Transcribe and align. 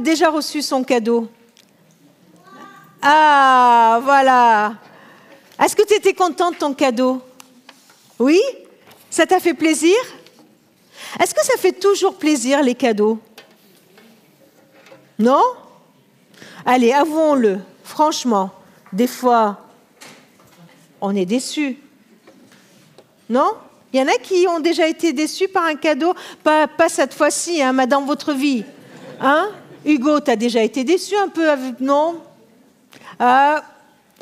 déjà 0.00 0.30
reçu 0.30 0.62
son 0.62 0.84
cadeau. 0.84 1.28
Ah, 3.00 4.00
voilà. 4.02 4.74
Est-ce 5.62 5.76
que 5.76 5.86
tu 5.86 5.94
étais 5.94 6.14
content 6.14 6.50
de 6.50 6.56
ton 6.56 6.74
cadeau? 6.74 7.20
Oui? 8.18 8.40
Ça 9.10 9.26
t'a 9.26 9.40
fait 9.40 9.54
plaisir? 9.54 9.96
Est-ce 11.20 11.34
que 11.34 11.44
ça 11.44 11.54
fait 11.58 11.72
toujours 11.72 12.14
plaisir 12.14 12.62
les 12.62 12.74
cadeaux? 12.74 13.18
Non? 15.18 15.42
Allez, 16.64 16.92
avouons-le, 16.92 17.58
franchement, 17.82 18.50
des 18.92 19.06
fois, 19.06 19.58
on 21.00 21.14
est 21.14 21.26
déçu. 21.26 21.76
Non? 23.28 23.50
Il 23.92 24.00
y 24.00 24.02
en 24.02 24.06
a 24.06 24.16
qui 24.22 24.46
ont 24.48 24.60
déjà 24.60 24.86
été 24.86 25.12
déçus 25.12 25.48
par 25.48 25.64
un 25.64 25.74
cadeau, 25.74 26.14
pas, 26.42 26.68
cette 26.88 27.12
fois-ci, 27.12 27.60
hein, 27.60 27.72
mais 27.72 27.86
votre 27.86 28.32
vie. 28.32 28.64
Hein? 29.20 29.50
Hugo, 29.84 30.20
tu 30.20 30.30
as 30.30 30.36
déjà 30.36 30.62
été 30.62 30.84
déçu 30.84 31.16
un 31.16 31.28
peu. 31.28 31.46
Non? 31.80 32.20
Ah, 33.18 33.62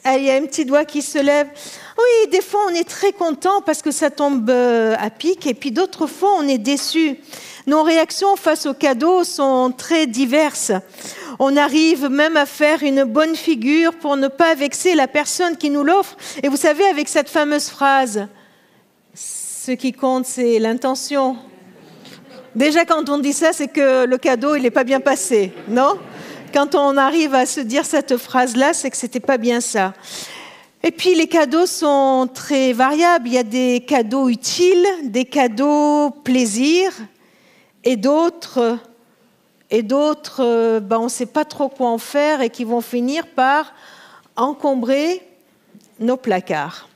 il 0.04 0.24
y 0.24 0.30
a 0.30 0.34
un 0.34 0.46
petit 0.46 0.64
doigt 0.64 0.84
qui 0.84 1.02
se 1.02 1.18
lève. 1.18 1.48
Oui, 1.98 2.30
des 2.30 2.40
fois 2.40 2.60
on 2.70 2.74
est 2.74 2.88
très 2.88 3.12
content 3.12 3.60
parce 3.60 3.82
que 3.82 3.90
ça 3.90 4.10
tombe 4.10 4.48
euh, 4.48 4.96
à 4.98 5.10
pic, 5.10 5.46
et 5.46 5.54
puis 5.54 5.70
d'autres 5.70 6.06
fois 6.06 6.36
on 6.38 6.48
est 6.48 6.58
déçu. 6.58 7.18
Nos 7.66 7.82
réactions 7.82 8.36
face 8.36 8.64
aux 8.64 8.74
cadeaux 8.74 9.22
sont 9.24 9.72
très 9.76 10.06
diverses. 10.06 10.72
On 11.38 11.56
arrive 11.56 12.08
même 12.08 12.36
à 12.36 12.46
faire 12.46 12.82
une 12.82 13.04
bonne 13.04 13.36
figure 13.36 13.94
pour 13.94 14.16
ne 14.16 14.28
pas 14.28 14.54
vexer 14.54 14.94
la 14.94 15.06
personne 15.06 15.56
qui 15.56 15.68
nous 15.68 15.84
l'offre. 15.84 16.16
Et 16.42 16.48
vous 16.48 16.56
savez, 16.56 16.84
avec 16.84 17.08
cette 17.08 17.28
fameuse 17.28 17.68
phrase, 17.68 18.26
ce 19.14 19.72
qui 19.72 19.92
compte, 19.92 20.24
c'est 20.24 20.58
l'intention. 20.58 21.36
Déjà, 22.54 22.84
quand 22.84 23.08
on 23.08 23.18
dit 23.18 23.32
ça, 23.32 23.52
c'est 23.52 23.68
que 23.68 24.06
le 24.06 24.18
cadeau, 24.18 24.56
il 24.56 24.62
n'est 24.62 24.72
pas 24.72 24.82
bien 24.82 24.98
passé, 24.98 25.52
non? 25.68 25.98
Quand 26.52 26.74
on 26.74 26.96
arrive 26.96 27.32
à 27.32 27.46
se 27.46 27.60
dire 27.60 27.84
cette 27.84 28.16
phrase-là, 28.16 28.72
c'est 28.72 28.90
que 28.90 28.96
ce 28.96 29.06
n'était 29.06 29.20
pas 29.20 29.38
bien 29.38 29.60
ça. 29.60 29.92
Et 30.82 30.90
puis 30.90 31.14
les 31.14 31.28
cadeaux 31.28 31.66
sont 31.66 32.28
très 32.32 32.72
variables. 32.72 33.28
Il 33.28 33.34
y 33.34 33.38
a 33.38 33.44
des 33.44 33.84
cadeaux 33.86 34.28
utiles, 34.28 34.84
des 35.04 35.26
cadeaux 35.26 36.10
plaisir, 36.10 36.90
et 37.84 37.96
d'autres, 37.96 38.78
et 39.70 39.82
d'autres, 39.82 40.80
ben, 40.80 40.98
on 40.98 41.04
ne 41.04 41.08
sait 41.08 41.26
pas 41.26 41.44
trop 41.44 41.68
quoi 41.68 41.88
en 41.88 41.98
faire 41.98 42.40
et 42.40 42.50
qui 42.50 42.64
vont 42.64 42.80
finir 42.80 43.28
par 43.28 43.72
encombrer 44.34 45.22
nos 46.00 46.16
placards. 46.16 46.88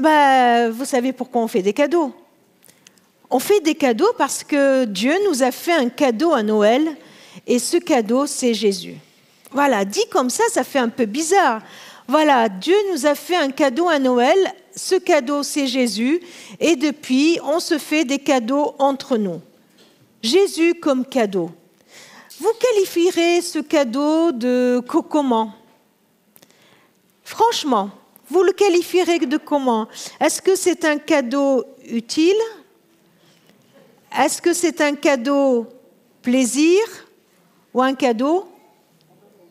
Ben, 0.00 0.70
vous 0.70 0.84
savez 0.84 1.12
pourquoi 1.12 1.42
on 1.42 1.48
fait 1.48 1.62
des 1.62 1.72
cadeaux? 1.72 2.14
On 3.34 3.38
fait 3.38 3.60
des 3.60 3.74
cadeaux 3.74 4.12
parce 4.18 4.44
que 4.44 4.84
Dieu 4.84 5.14
nous 5.26 5.42
a 5.42 5.50
fait 5.50 5.72
un 5.72 5.88
cadeau 5.88 6.34
à 6.34 6.42
Noël 6.42 6.86
et 7.46 7.58
ce 7.58 7.78
cadeau, 7.78 8.26
c'est 8.26 8.52
Jésus. 8.52 8.96
Voilà, 9.52 9.86
dit 9.86 10.04
comme 10.10 10.28
ça, 10.28 10.44
ça 10.50 10.64
fait 10.64 10.78
un 10.78 10.90
peu 10.90 11.06
bizarre. 11.06 11.62
Voilà, 12.06 12.50
Dieu 12.50 12.76
nous 12.92 13.06
a 13.06 13.14
fait 13.14 13.36
un 13.36 13.50
cadeau 13.50 13.88
à 13.88 13.98
Noël 13.98 14.36
ce 14.76 14.96
cadeau, 14.96 15.42
c'est 15.42 15.66
Jésus, 15.66 16.20
et 16.60 16.76
depuis, 16.76 17.38
on 17.42 17.58
se 17.58 17.78
fait 17.78 18.04
des 18.04 18.18
cadeaux 18.18 18.74
entre 18.78 19.16
nous. 19.16 19.40
Jésus 20.22 20.74
comme 20.74 21.06
cadeau. 21.06 21.50
Vous 22.38 22.52
qualifierez 22.60 23.40
ce 23.40 23.60
cadeau 23.60 24.32
de 24.32 24.82
comment 25.08 25.54
Franchement, 27.24 27.88
vous 28.28 28.42
le 28.42 28.52
qualifierez 28.52 29.20
de 29.20 29.38
comment? 29.38 29.88
Est-ce 30.20 30.42
que 30.42 30.54
c'est 30.54 30.84
un 30.84 30.98
cadeau 30.98 31.64
utile? 31.86 32.36
Est-ce 34.18 34.42
que 34.42 34.52
c'est 34.52 34.80
un 34.80 34.94
cadeau 34.94 35.66
plaisir 36.20 36.80
ou 37.72 37.82
un 37.82 37.94
cadeau 37.94 38.46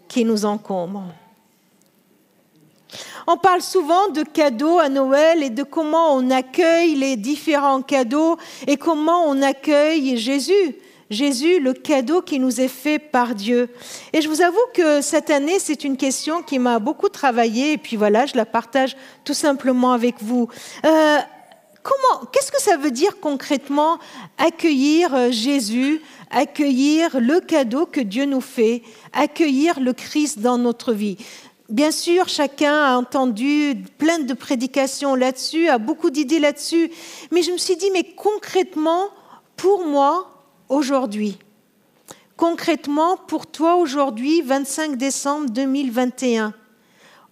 qui 0.08 0.24
nous 0.24 0.46
encombre? 0.46 1.04
On 3.28 3.38
parle 3.38 3.62
souvent 3.62 4.10
de 4.10 4.24
cadeaux 4.24 4.80
à 4.80 4.90
Noël 4.90 5.44
et 5.44 5.50
de 5.50 5.64
comment 5.64 6.16
on 6.16 6.30
accueille 6.30 6.96
les 6.96 7.16
différents 7.16 7.82
cadeaux 7.82 8.38
et 8.68 8.78
comment 8.78 9.26
on 9.26 9.42
accueille 9.42 10.18
Jésus. 10.18 10.76
Jésus, 11.10 11.60
le 11.60 11.74
cadeau 11.74 12.22
qui 12.22 12.40
nous 12.40 12.62
est 12.62 12.70
fait 12.70 12.98
par 12.98 13.36
Dieu. 13.36 13.70
Et 14.14 14.22
je 14.22 14.30
vous 14.30 14.42
avoue 14.42 14.58
que 14.74 15.02
cette 15.02 15.30
année, 15.30 15.60
c'est 15.60 15.84
une 15.84 15.98
question 15.98 16.42
qui 16.42 16.58
m'a 16.58 16.80
beaucoup 16.80 17.10
travaillé 17.10 17.74
et 17.74 17.78
puis 17.78 17.98
voilà, 17.98 18.26
je 18.26 18.38
la 18.38 18.46
partage 18.46 18.96
tout 19.26 19.34
simplement 19.34 19.92
avec 19.92 20.16
vous. 20.22 20.48
Euh, 20.86 21.18
comment, 21.84 22.26
qu'est-ce 22.32 22.52
que 22.52 22.62
ça 22.62 22.78
veut 22.78 22.92
dire 22.92 23.20
concrètement 23.20 24.00
accueillir 24.38 25.14
euh, 25.14 25.32
Jésus, 25.32 26.02
accueillir 26.30 27.20
le 27.20 27.40
cadeau 27.40 27.86
que 27.86 28.02
Dieu 28.02 28.26
nous 28.26 28.42
fait, 28.42 28.84
accueillir 29.14 29.80
le 29.80 29.94
Christ 29.94 30.40
dans 30.40 30.58
notre 30.58 30.94
vie? 30.94 31.18
Bien 31.70 31.92
sûr, 31.92 32.28
chacun 32.28 32.84
a 32.84 32.98
entendu 32.98 33.76
plein 33.98 34.20
de 34.20 34.34
prédications 34.34 35.16
là-dessus, 35.16 35.70
a 35.70 35.78
beaucoup 35.78 36.10
d'idées 36.10 36.40
là-dessus, 36.40 36.92
mais 37.32 37.44
je 37.44 37.52
me 37.52 37.58
suis 37.58 37.78
dit, 37.78 37.90
mais 37.94 38.04
concrètement, 38.04 39.08
pour 39.56 39.86
moi, 39.86 40.30
aujourd'hui, 40.68 41.38
concrètement, 42.36 43.16
pour 43.16 43.48
toi 43.48 43.76
aujourd'hui, 43.76 44.42
25 44.42 44.98
décembre 44.98 45.50
2021, 45.50 46.54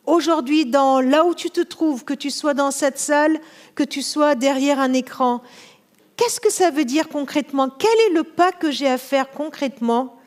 aujourd'hui, 0.10 0.70
là 0.70 1.26
où 1.26 1.34
tu 1.34 1.50
te 1.50 1.62
trouves, 1.62 2.04
que 2.04 2.14
tu 2.14 2.32
sois 2.32 2.54
dans 2.54 2.72
cette 2.72 2.98
salle, 2.98 3.40
que 3.76 3.84
tu 3.84 4.02
sois 4.02 4.36
derrière 4.36 4.80
un 4.80 4.94
écran, 4.94 5.42
qu'est-ce 6.18 6.40
que 6.40 6.52
ça 6.52 6.72
veut 6.72 6.86
dire 6.86 7.08
concrètement? 7.10 7.70
Quel 7.70 7.98
est 8.08 8.14
le 8.14 8.24
pas 8.24 8.52
que 8.52 8.72
j'ai 8.72 8.88
à 8.88 8.98
faire 8.98 9.30
concrètement 9.30 10.18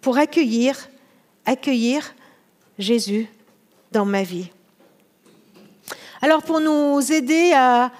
pour 0.00 0.16
accueillir, 0.16 0.88
accueillir 1.44 2.14
Jésus 2.78 3.28
dans 3.90 4.04
ma 4.04 4.22
vie? 4.22 4.50
Alors 6.22 6.42
pour 6.42 6.60
nous 6.60 7.00
aider 7.12 7.52
à, 7.52 7.90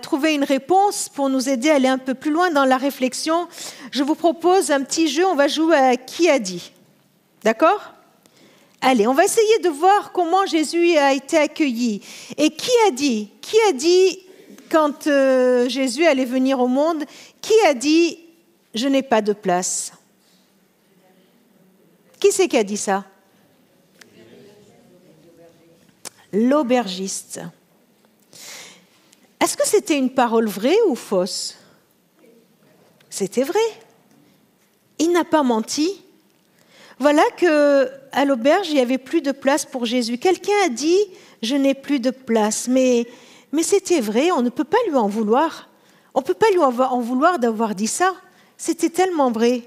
trouver 0.00 0.34
une 0.34 0.44
réponse, 0.44 1.08
pour 1.08 1.28
nous 1.28 1.48
aider 1.48 1.70
à 1.70 1.74
aller 1.74 1.88
un 1.88 1.98
peu 1.98 2.14
plus 2.14 2.30
loin 2.30 2.50
dans 2.52 2.64
la 2.64 2.76
réflexion, 2.76 3.48
je 3.90 4.04
vous 4.04 4.14
propose 4.14 4.70
un 4.70 4.82
petit 4.82 5.08
jeu, 5.08 5.26
on 5.26 5.34
va 5.34 5.48
jouer 5.48 5.76
à 5.76 5.96
qui 5.96 6.30
a 6.30 6.38
dit. 6.38 6.72
D'accord? 7.42 7.93
Allez, 8.86 9.06
on 9.06 9.14
va 9.14 9.24
essayer 9.24 9.60
de 9.60 9.70
voir 9.70 10.12
comment 10.12 10.44
Jésus 10.44 10.98
a 10.98 11.14
été 11.14 11.38
accueilli. 11.38 12.02
Et 12.36 12.50
qui 12.50 12.70
a 12.86 12.90
dit 12.90 13.30
Qui 13.40 13.56
a 13.66 13.72
dit 13.72 14.18
quand 14.70 15.06
euh, 15.06 15.70
Jésus 15.70 16.04
allait 16.04 16.26
venir 16.26 16.60
au 16.60 16.66
monde 16.66 17.02
Qui 17.40 17.54
a 17.66 17.72
dit 17.72 18.18
je 18.74 18.86
n'ai 18.86 19.02
pas 19.02 19.22
de 19.22 19.32
place? 19.32 19.92
Qui 22.20 22.30
c'est 22.30 22.46
qui 22.46 22.58
a 22.58 22.64
dit 22.64 22.76
ça? 22.76 23.06
L'aubergiste. 26.34 27.40
Est-ce 29.42 29.56
que 29.56 29.66
c'était 29.66 29.96
une 29.96 30.10
parole 30.10 30.46
vraie 30.46 30.76
ou 30.88 30.94
fausse? 30.94 31.56
C'était 33.08 33.44
vrai. 33.44 33.60
Il 34.98 35.10
n'a 35.12 35.24
pas 35.24 35.42
menti. 35.42 36.02
Voilà 36.98 37.24
que 37.38 38.03
à 38.14 38.24
l'auberge, 38.24 38.68
il 38.68 38.74
n'y 38.74 38.80
avait 38.80 38.98
plus 38.98 39.20
de 39.20 39.32
place 39.32 39.64
pour 39.64 39.84
Jésus. 39.84 40.18
Quelqu'un 40.18 40.52
a 40.66 40.68
dit 40.68 40.98
"Je 41.42 41.56
n'ai 41.56 41.74
plus 41.74 42.00
de 42.00 42.10
place", 42.10 42.68
mais 42.68 43.06
mais 43.52 43.62
c'était 43.62 44.00
vrai, 44.00 44.32
on 44.32 44.42
ne 44.42 44.50
peut 44.50 44.64
pas 44.64 44.78
lui 44.88 44.96
en 44.96 45.06
vouloir. 45.06 45.68
On 46.12 46.20
ne 46.20 46.24
peut 46.24 46.34
pas 46.34 46.50
lui 46.50 46.58
en 46.58 47.00
vouloir 47.00 47.38
d'avoir 47.38 47.74
dit 47.76 47.86
ça. 47.86 48.12
C'était 48.56 48.90
tellement 48.90 49.30
vrai. 49.30 49.62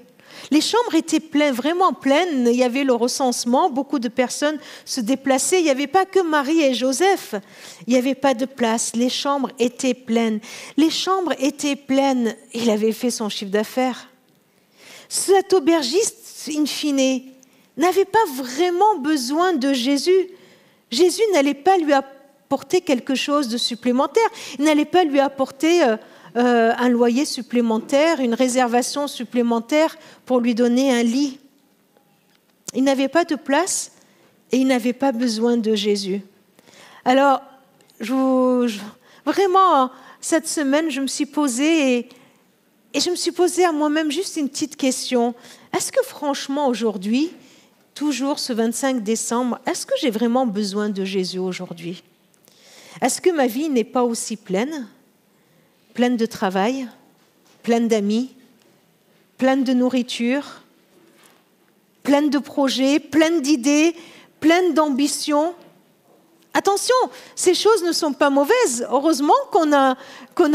Les 0.50 0.60
chambres 0.60 0.94
étaient 0.94 1.20
pleines, 1.20 1.54
vraiment 1.54 1.92
pleines. 1.92 2.48
Il 2.50 2.56
y 2.56 2.62
avait 2.62 2.84
le 2.84 2.92
recensement, 2.92 3.70
beaucoup 3.70 3.98
de 3.98 4.08
personnes 4.08 4.58
se 4.84 5.00
déplaçaient. 5.00 5.60
Il 5.60 5.64
n'y 5.64 5.70
avait 5.70 5.86
pas 5.86 6.04
que 6.04 6.20
Marie 6.20 6.62
et 6.62 6.74
Joseph. 6.74 7.34
Il 7.86 7.92
n'y 7.94 7.98
avait 7.98 8.14
pas 8.14 8.34
de 8.34 8.44
place. 8.44 8.92
Les 8.94 9.08
chambres 9.08 9.50
étaient 9.58 9.94
pleines. 9.94 10.40
Les 10.76 10.90
chambres 10.90 11.34
étaient 11.38 11.76
pleines. 11.76 12.36
Il 12.54 12.70
avait 12.70 12.92
fait 12.92 13.10
son 13.10 13.28
chiffre 13.28 13.50
d'affaires. 13.50 14.10
Cet 15.08 15.54
aubergiste, 15.54 16.50
in 16.54 16.66
fine, 16.66 17.22
n'avait 17.80 18.04
pas 18.04 18.24
vraiment 18.34 18.98
besoin 18.98 19.52
de 19.52 19.72
Jésus. 19.72 20.28
Jésus 20.90 21.22
n'allait 21.32 21.54
pas 21.54 21.76
lui 21.78 21.92
apporter 21.92 22.80
quelque 22.80 23.14
chose 23.14 23.48
de 23.48 23.56
supplémentaire. 23.56 24.28
Il 24.58 24.64
n'allait 24.64 24.84
pas 24.84 25.04
lui 25.04 25.20
apporter 25.20 25.84
euh, 25.84 25.96
euh, 26.36 26.72
un 26.76 26.88
loyer 26.88 27.24
supplémentaire, 27.24 28.20
une 28.20 28.34
réservation 28.34 29.06
supplémentaire 29.06 29.96
pour 30.26 30.40
lui 30.40 30.54
donner 30.54 30.92
un 30.92 31.02
lit. 31.02 31.38
Il 32.74 32.84
n'avait 32.84 33.08
pas 33.08 33.24
de 33.24 33.34
place 33.34 33.92
et 34.52 34.58
il 34.58 34.66
n'avait 34.66 34.92
pas 34.92 35.12
besoin 35.12 35.56
de 35.56 35.74
Jésus. 35.74 36.22
Alors, 37.04 37.40
vraiment, 39.24 39.90
cette 40.20 40.48
semaine, 40.48 40.90
je 40.90 41.00
me 41.00 41.06
suis 41.06 41.26
posée 41.26 41.98
et, 41.98 42.08
et 42.94 43.00
je 43.00 43.10
me 43.10 43.16
suis 43.16 43.32
posée 43.32 43.64
à 43.64 43.72
moi-même 43.72 44.10
juste 44.10 44.36
une 44.36 44.48
petite 44.48 44.76
question. 44.76 45.34
Est-ce 45.76 45.92
que 45.92 46.02
franchement, 46.04 46.68
aujourd'hui, 46.68 47.30
toujours 47.98 48.38
ce 48.38 48.52
25 48.52 49.02
décembre, 49.02 49.58
est-ce 49.66 49.84
que 49.84 49.94
j'ai 50.00 50.10
vraiment 50.10 50.46
besoin 50.46 50.88
de 50.88 51.04
Jésus 51.04 51.40
aujourd'hui? 51.40 52.04
Est-ce 53.02 53.20
que 53.20 53.30
ma 53.30 53.48
vie 53.48 53.68
n'est 53.68 53.82
pas 53.82 54.04
aussi 54.04 54.36
pleine? 54.36 54.86
Pleine 55.94 56.16
de 56.16 56.24
travail, 56.24 56.86
pleine 57.64 57.88
d'amis, 57.88 58.36
pleine 59.36 59.64
de 59.64 59.72
nourriture, 59.72 60.62
pleine 62.04 62.30
de 62.30 62.38
projets, 62.38 63.00
pleine 63.00 63.42
d'idées, 63.42 63.96
pleine 64.38 64.74
d'ambitions. 64.74 65.52
Attention, 66.58 66.96
ces 67.36 67.54
choses 67.54 67.84
ne 67.84 67.92
sont 67.92 68.12
pas 68.12 68.30
mauvaises. 68.30 68.84
Heureusement 68.90 69.32
qu'on 69.52 69.72
a, 69.72 69.94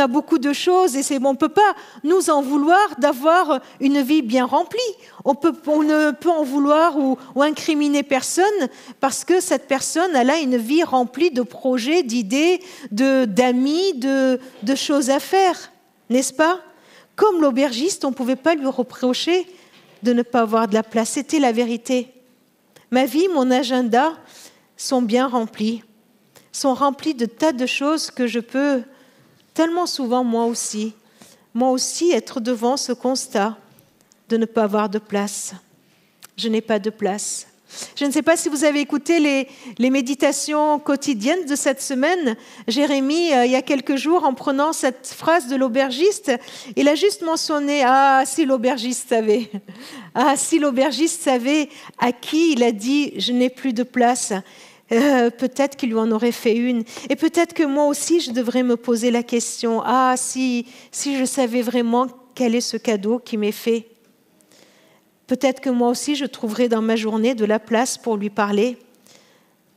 beaucoup 0.08 0.38
de 0.38 0.52
choses 0.52 0.98
et 0.98 1.18
on 1.24 1.32
ne 1.32 1.38
peut 1.38 1.48
pas 1.48 1.76
nous 2.04 2.30
en 2.30 2.42
vouloir 2.42 2.78
d'avoir 2.98 3.62
une 3.80 4.02
vie 4.02 4.22
bien 4.22 4.46
remplie. 4.46 4.82
On, 5.24 5.32
ne 5.32 6.12
peut 6.12 6.30
en 6.30 6.44
vouloir 6.44 6.98
ou, 6.98 7.18
incriminer 7.42 8.04
personne 8.04 8.44
parce 9.00 9.24
que 9.24 9.40
cette 9.40 9.70
personne 9.70 10.14
elle 10.14 10.30
a 10.30 10.40
une 10.40 10.58
vie 10.58 10.84
remplie 10.84 11.32
de 11.32 11.42
projets, 11.42 12.04
d'idées, 12.04 12.60
d'amis, 12.92 13.94
de 13.94 14.40
choses 14.76 15.10
à 15.10 15.22
faire, 15.22 15.72
n'est-ce 16.10 16.34
pas? 16.34 16.60
Comme 17.16 17.40
l'aubergiste, 17.42 18.04
on 18.04 18.10
ne 18.10 18.16
pouvait 18.16 18.36
pas 18.36 18.56
lui 18.56 18.68
reprocher 18.68 19.48
de 20.02 20.12
ne 20.12 20.22
pas 20.22 20.42
avoir 20.42 20.68
de 20.68 20.74
la 20.74 20.84
place. 20.84 21.12
C'était 21.12 21.40
la 21.40 21.54
vérité. 21.54 22.10
Ma 22.92 23.06
vie, 23.06 23.30
mon 23.30 23.50
agenda 23.52 24.12
sont 24.76 25.02
bien 25.02 25.30
remplis 25.30 25.82
sont 26.54 26.74
remplis 26.74 27.16
de 27.16 27.26
tas 27.26 27.52
de 27.52 27.66
choses 27.66 28.10
que 28.10 28.28
je 28.28 28.40
peux 28.40 28.84
tellement 29.54 29.86
souvent, 29.86 30.24
moi 30.24 30.46
aussi, 30.46 30.94
moi 31.54 31.72
aussi 31.72 32.12
être 32.12 32.40
devant 32.40 32.78
ce 32.78 32.94
constat 32.94 33.58
de 34.30 34.38
ne 34.38 34.46
pas 34.46 34.64
avoir 34.64 34.88
de 34.88 35.00
place. 35.00 35.54
Je 36.38 36.48
n'ai 36.48 36.62
pas 36.62 36.80
de 36.80 36.90
place. 36.90 37.48
Je 37.96 38.06
ne 38.06 38.12
sais 38.12 38.22
pas 38.22 38.38
si 38.38 38.50
vous 38.50 38.64
avez 38.64 38.80
écouté 38.80 39.20
les, 39.20 39.90
méditations 39.90 40.80
quotidiennes 40.80 41.46
de 41.46 41.56
cette 41.56 41.82
semaine. 41.82 42.36
Jérémie, 42.68 43.34
euh, 43.34 43.46
il 43.46 43.52
y 43.52 43.56
a 43.56 43.62
quelques 43.62 43.96
jours, 43.96 44.24
en 44.26 44.34
prenant 44.34 44.74
cette 44.74 45.08
phrase 45.08 45.48
de 45.48 45.56
l'aubergiste, 45.56 46.32
il 46.76 46.88
a 46.88 46.96
juste 46.96 47.24
mentionné 47.24 47.82
Ah, 47.84 48.24
si 48.26 48.46
l'aubergiste 48.46 49.10
savait. 49.10 49.50
Ah, 50.16 50.36
si 50.38 50.60
l'aubergiste 50.60 51.24
savait 51.24 51.70
à 51.98 52.12
qui 52.12 52.54
il 52.54 52.62
a 52.62 52.72
dit 52.72 53.14
Je 53.18 53.32
n'ai 53.32 53.50
plus 53.50 53.74
de 53.74 53.84
place. 53.84 54.34
Euh, 54.92 55.30
peut-être 55.30 55.76
qu'il 55.76 55.90
lui 55.90 55.98
en 55.98 56.12
aurait 56.12 56.32
fait 56.32 56.56
une. 56.56 56.84
Et 57.10 57.16
peut-être 57.16 57.54
que 57.54 57.64
moi 57.64 57.86
aussi, 57.86 58.20
je 58.20 58.32
devrais 58.32 58.64
me 58.64 58.76
poser 58.76 59.12
la 59.12 59.24
question, 59.24 59.82
ah, 59.86 60.16
si, 60.18 60.68
si 60.92 61.18
je 61.18 61.26
savais 61.26 61.62
vraiment 61.62 62.08
quel 62.36 62.56
est 62.56 62.62
ce 62.62 62.78
cadeau 62.78 63.20
qui 63.20 63.38
m'est 63.38 63.52
fait. 63.52 63.88
Peut-être 65.28 65.62
que 65.62 65.70
moi 65.70 65.90
aussi, 65.90 66.16
je 66.16 66.26
trouverais 66.26 66.68
dans 66.68 66.82
ma 66.82 66.96
journée 66.96 67.34
de 67.34 67.46
la 67.46 67.60
place 67.60 67.98
pour 67.98 68.18
lui 68.18 68.30
parler. 68.30 68.78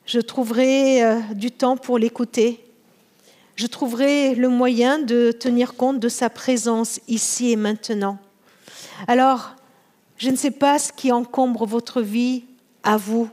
Je 0.04 0.20
trouverais 0.20 1.02
euh, 1.02 1.20
du 1.34 1.50
temps 1.50 1.76
pour 1.76 1.98
l'écouter. 1.98 2.60
Je 3.54 3.66
trouverais 3.66 4.34
le 4.34 4.48
moyen 4.48 4.98
de 4.98 5.32
tenir 5.32 5.74
compte 5.74 5.98
de 5.98 6.08
sa 6.08 6.28
présence 6.28 7.00
ici 7.08 7.52
et 7.52 7.56
maintenant. 7.56 8.18
Alors, 9.08 9.54
je 10.18 10.30
ne 10.30 10.36
sais 10.36 10.50
pas 10.50 10.78
ce 10.78 10.92
qui 10.92 11.12
encombre 11.12 11.64
votre 11.64 12.02
vie 12.02 12.44
à 12.82 12.96
vous 12.96 13.30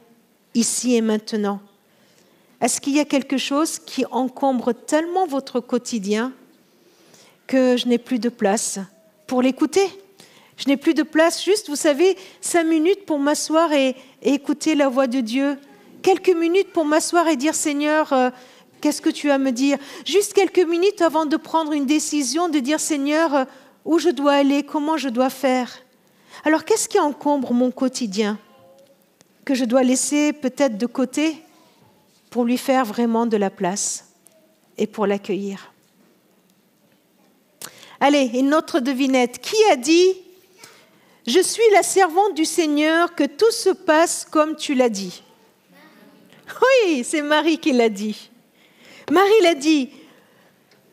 ici 0.56 0.96
et 0.96 1.02
maintenant 1.02 1.60
Est-ce 2.62 2.80
qu'il 2.80 2.96
y 2.96 3.00
a 3.00 3.06
quelque 3.06 3.38
chose 3.38 3.80
qui 3.80 4.06
encombre 4.12 4.74
tellement 4.74 5.28
votre 5.28 5.60
quotidien 5.60 6.32
que 7.48 7.78
je 7.78 7.88
n'ai 7.88 7.98
plus 7.98 8.20
de 8.20 8.30
place 8.30 8.80
pour 9.28 9.42
l'écouter? 9.42 9.88
Je 10.58 10.68
n'ai 10.68 10.78
plus 10.78 10.94
de 10.94 11.04
place, 11.04 11.44
juste, 11.44 11.68
vous 11.68 11.76
savez, 11.76 12.16
cinq 12.42 12.66
minutes 12.66 13.06
pour 13.06 13.20
m'asseoir 13.20 13.74
et, 13.74 13.96
écouter 14.22 14.76
la 14.76 14.88
voix 14.88 15.08
de 15.08 15.20
Dieu. 15.20 15.58
Quelques 16.02 16.30
minutes 16.30 16.72
pour 16.72 16.86
m'asseoir 16.86 17.28
et 17.28 17.36
dire 17.36 17.56
Seigneur, 17.56 18.14
euh, 18.14 18.30
qu'est-ce 18.80 19.02
que 19.02 19.10
tu 19.10 19.32
as 19.32 19.36
à 19.36 19.38
me 19.38 19.52
dire? 19.52 19.78
Juste 20.06 20.34
quelques 20.34 20.66
minutes 20.66 21.02
avant 21.02 21.26
de 21.26 21.36
prendre 21.38 21.74
une 21.74 21.86
décision, 21.86 22.50
de 22.50 22.60
dire 22.60 22.80
Seigneur, 22.80 23.34
euh, 23.34 23.46
où 23.84 24.00
je 24.00 24.10
dois 24.10 24.34
aller, 24.34 24.64
comment 24.64 24.96
je 24.96 25.10
dois 25.10 25.30
faire? 25.30 25.80
Alors 26.46 26.66
qu'est-ce 26.66 26.88
qui 26.88 27.00
encombre 27.00 27.54
mon 27.54 27.72
quotidien? 27.72 28.38
Que 29.45 29.56
je 29.56 29.66
dois 29.66 29.84
laisser 29.84 30.34
peut-être 30.34 30.78
de 30.78 30.86
côté 30.86 31.36
pour 32.30 32.45
lui 32.45 32.57
faire 32.57 32.86
vraiment 32.86 33.25
de 33.25 33.38
la 33.38 33.50
place 33.50 34.10
et 34.78 34.88
pour 34.88 35.06
l'accueillir. 35.06 35.72
Allez, 38.00 38.31
une 38.34 38.54
autre 38.54 38.80
devinette. 38.80 39.40
Qui 39.40 39.56
a 39.72 39.75
dit 39.75 40.13
Je 41.28 41.40
suis 41.40 41.63
la 41.74 41.84
servante 41.84 42.36
du 42.36 42.45
Seigneur, 42.45 43.16
que 43.16 43.24
tout 43.24 43.51
se 43.51 43.69
passe 43.69 44.28
comme 44.30 44.56
tu 44.56 44.74
l'as 44.74 44.90
dit 44.90 45.24
Oui, 46.62 47.04
c'est 47.04 47.22
Marie 47.22 47.60
qui 47.60 47.72
l'a 47.72 47.90
dit. 47.90 48.30
Marie 49.12 49.42
l'a 49.42 49.56
dit 49.56 49.90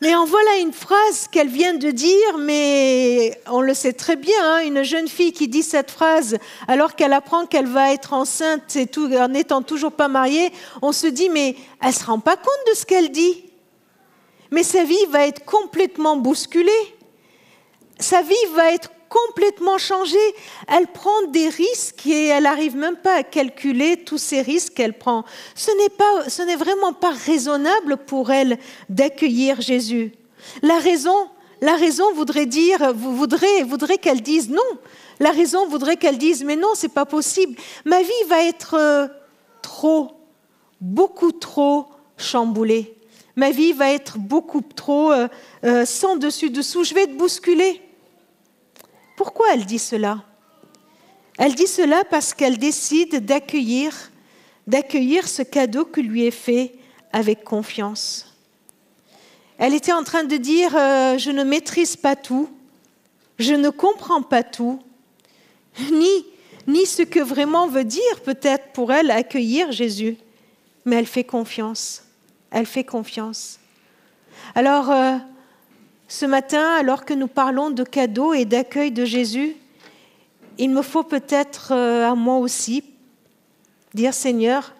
mais 0.01 0.15
en 0.15 0.25
voilà 0.25 0.57
une 0.57 0.73
phrase 0.73 1.27
qu'elle 1.31 1.47
vient 1.47 1.75
de 1.75 1.91
dire, 1.91 2.37
mais 2.39 3.39
on 3.47 3.61
le 3.61 3.75
sait 3.75 3.93
très 3.93 4.15
bien, 4.15 4.33
hein, 4.41 4.61
une 4.65 4.81
jeune 4.81 5.07
fille 5.07 5.31
qui 5.31 5.47
dit 5.47 5.61
cette 5.61 5.91
phrase 5.91 6.37
alors 6.67 6.95
qu'elle 6.95 7.13
apprend 7.13 7.45
qu'elle 7.45 7.67
va 7.67 7.93
être 7.93 8.13
enceinte 8.13 8.75
et 8.75 8.89
en 9.19 9.27
n'étant 9.27 9.61
toujours 9.61 9.91
pas 9.91 10.07
mariée, 10.07 10.51
on 10.81 10.91
se 10.91 11.05
dit, 11.05 11.29
mais 11.29 11.55
elle 11.81 11.89
ne 11.89 11.93
se 11.93 12.03
rend 12.03 12.19
pas 12.19 12.35
compte 12.35 12.67
de 12.71 12.73
ce 12.73 12.83
qu'elle 12.83 13.11
dit. 13.11 13.45
Mais 14.49 14.63
sa 14.63 14.83
vie 14.83 15.05
va 15.11 15.27
être 15.27 15.45
complètement 15.45 16.17
bousculée. 16.17 16.71
Sa 17.99 18.23
vie 18.23 18.33
va 18.55 18.73
être 18.73 18.89
complètement 19.11 19.77
changée. 19.77 20.17
Elle 20.67 20.87
prend 20.87 21.23
des 21.27 21.49
risques 21.49 22.07
et 22.07 22.27
elle 22.27 22.43
n'arrive 22.43 22.77
même 22.77 22.95
pas 22.95 23.15
à 23.15 23.23
calculer 23.23 23.97
tous 23.97 24.17
ces 24.17 24.41
risques 24.41 24.73
qu'elle 24.73 24.97
prend. 24.97 25.25
Ce 25.53 25.71
n'est, 26.43 26.55
vraiment 26.55 26.93
pas 26.93 27.11
raisonnable 27.11 27.97
pour 27.97 28.31
elle 28.31 28.57
d'accueillir 28.89 29.61
Jésus. 29.61 30.13
La 30.63 30.79
raison, 30.79 31.27
la 31.59 31.75
raison 31.75 32.13
voudrait 32.13 32.45
dire, 32.45 32.93
voudrait, 32.93 33.63
voudrait 33.63 33.97
qu'elle 33.97 34.21
dise 34.21 34.49
non. 34.49 34.61
La 35.19 35.31
raison 35.31 35.67
voudrait 35.67 35.97
qu'elle 35.97 36.17
dise 36.17 36.43
mais 36.43 36.55
non, 36.55 36.69
c'est 36.73 36.93
pas 36.93 37.05
possible. 37.05 37.55
Ma 37.85 38.01
vie 38.01 38.23
va 38.27 38.43
être 38.43 38.75
euh, 38.75 39.07
trop, 39.61 40.11
beaucoup 40.79 41.31
trop 41.33 41.87
chamboulée. 42.17 42.95
Ma 43.35 43.51
vie 43.51 43.73
va 43.73 43.91
être 43.91 44.17
beaucoup 44.17 44.61
trop 44.61 45.11
euh, 45.11 45.27
euh, 45.63 45.85
sans 45.85 46.15
dessus 46.15 46.49
dessous. 46.49 46.83
Je 46.83 46.93
vais 46.93 47.03
être 47.03 47.17
bousculée. 47.17 47.81
Pourquoi 49.23 49.53
elle 49.53 49.67
dit 49.67 49.77
cela? 49.77 50.23
Elle 51.37 51.53
dit 51.53 51.67
cela 51.67 52.03
parce 52.09 52.33
qu'elle 52.33 52.57
décide 52.57 53.23
d'accueillir, 53.23 53.93
d'accueillir 54.65 55.27
ce 55.27 55.43
cadeau 55.43 55.85
qui 55.85 56.01
lui 56.01 56.25
est 56.25 56.31
fait 56.31 56.73
avec 57.13 57.43
confiance. 57.43 58.35
Elle 59.59 59.75
était 59.75 59.93
en 59.93 60.03
train 60.03 60.23
de 60.23 60.37
dire 60.37 60.75
euh, 60.75 61.19
je 61.19 61.29
ne 61.29 61.43
maîtrise 61.43 61.95
pas 61.95 62.15
tout, 62.15 62.49
je 63.37 63.53
ne 63.53 63.69
comprends 63.69 64.23
pas 64.23 64.41
tout, 64.41 64.81
ni 65.91 66.25
ni 66.65 66.87
ce 66.87 67.03
que 67.03 67.19
vraiment 67.19 67.67
veut 67.67 67.83
dire 67.85 68.21
peut-être 68.25 68.73
pour 68.73 68.91
elle 68.91 69.11
accueillir 69.11 69.71
Jésus, 69.71 70.17
mais 70.83 70.95
elle 70.95 71.05
fait 71.05 71.25
confiance. 71.25 72.05
Elle 72.49 72.65
fait 72.65 72.85
confiance. 72.85 73.59
Alors, 74.55 74.89
euh, 74.89 75.17
ce 76.11 76.25
matin, 76.25 76.75
alors 76.75 77.05
que 77.05 77.13
nous 77.13 77.29
parlons 77.29 77.69
de 77.69 77.85
cadeaux 77.85 78.33
et 78.33 78.43
d'accueil 78.43 78.91
de 78.91 79.05
Jésus, 79.05 79.55
il 80.57 80.69
me 80.69 80.81
faut 80.81 81.03
peut-être 81.03 81.71
euh, 81.71 82.11
à 82.11 82.15
moi 82.15 82.35
aussi 82.35 82.83
dire 83.93 84.13
Seigneur, 84.13 84.73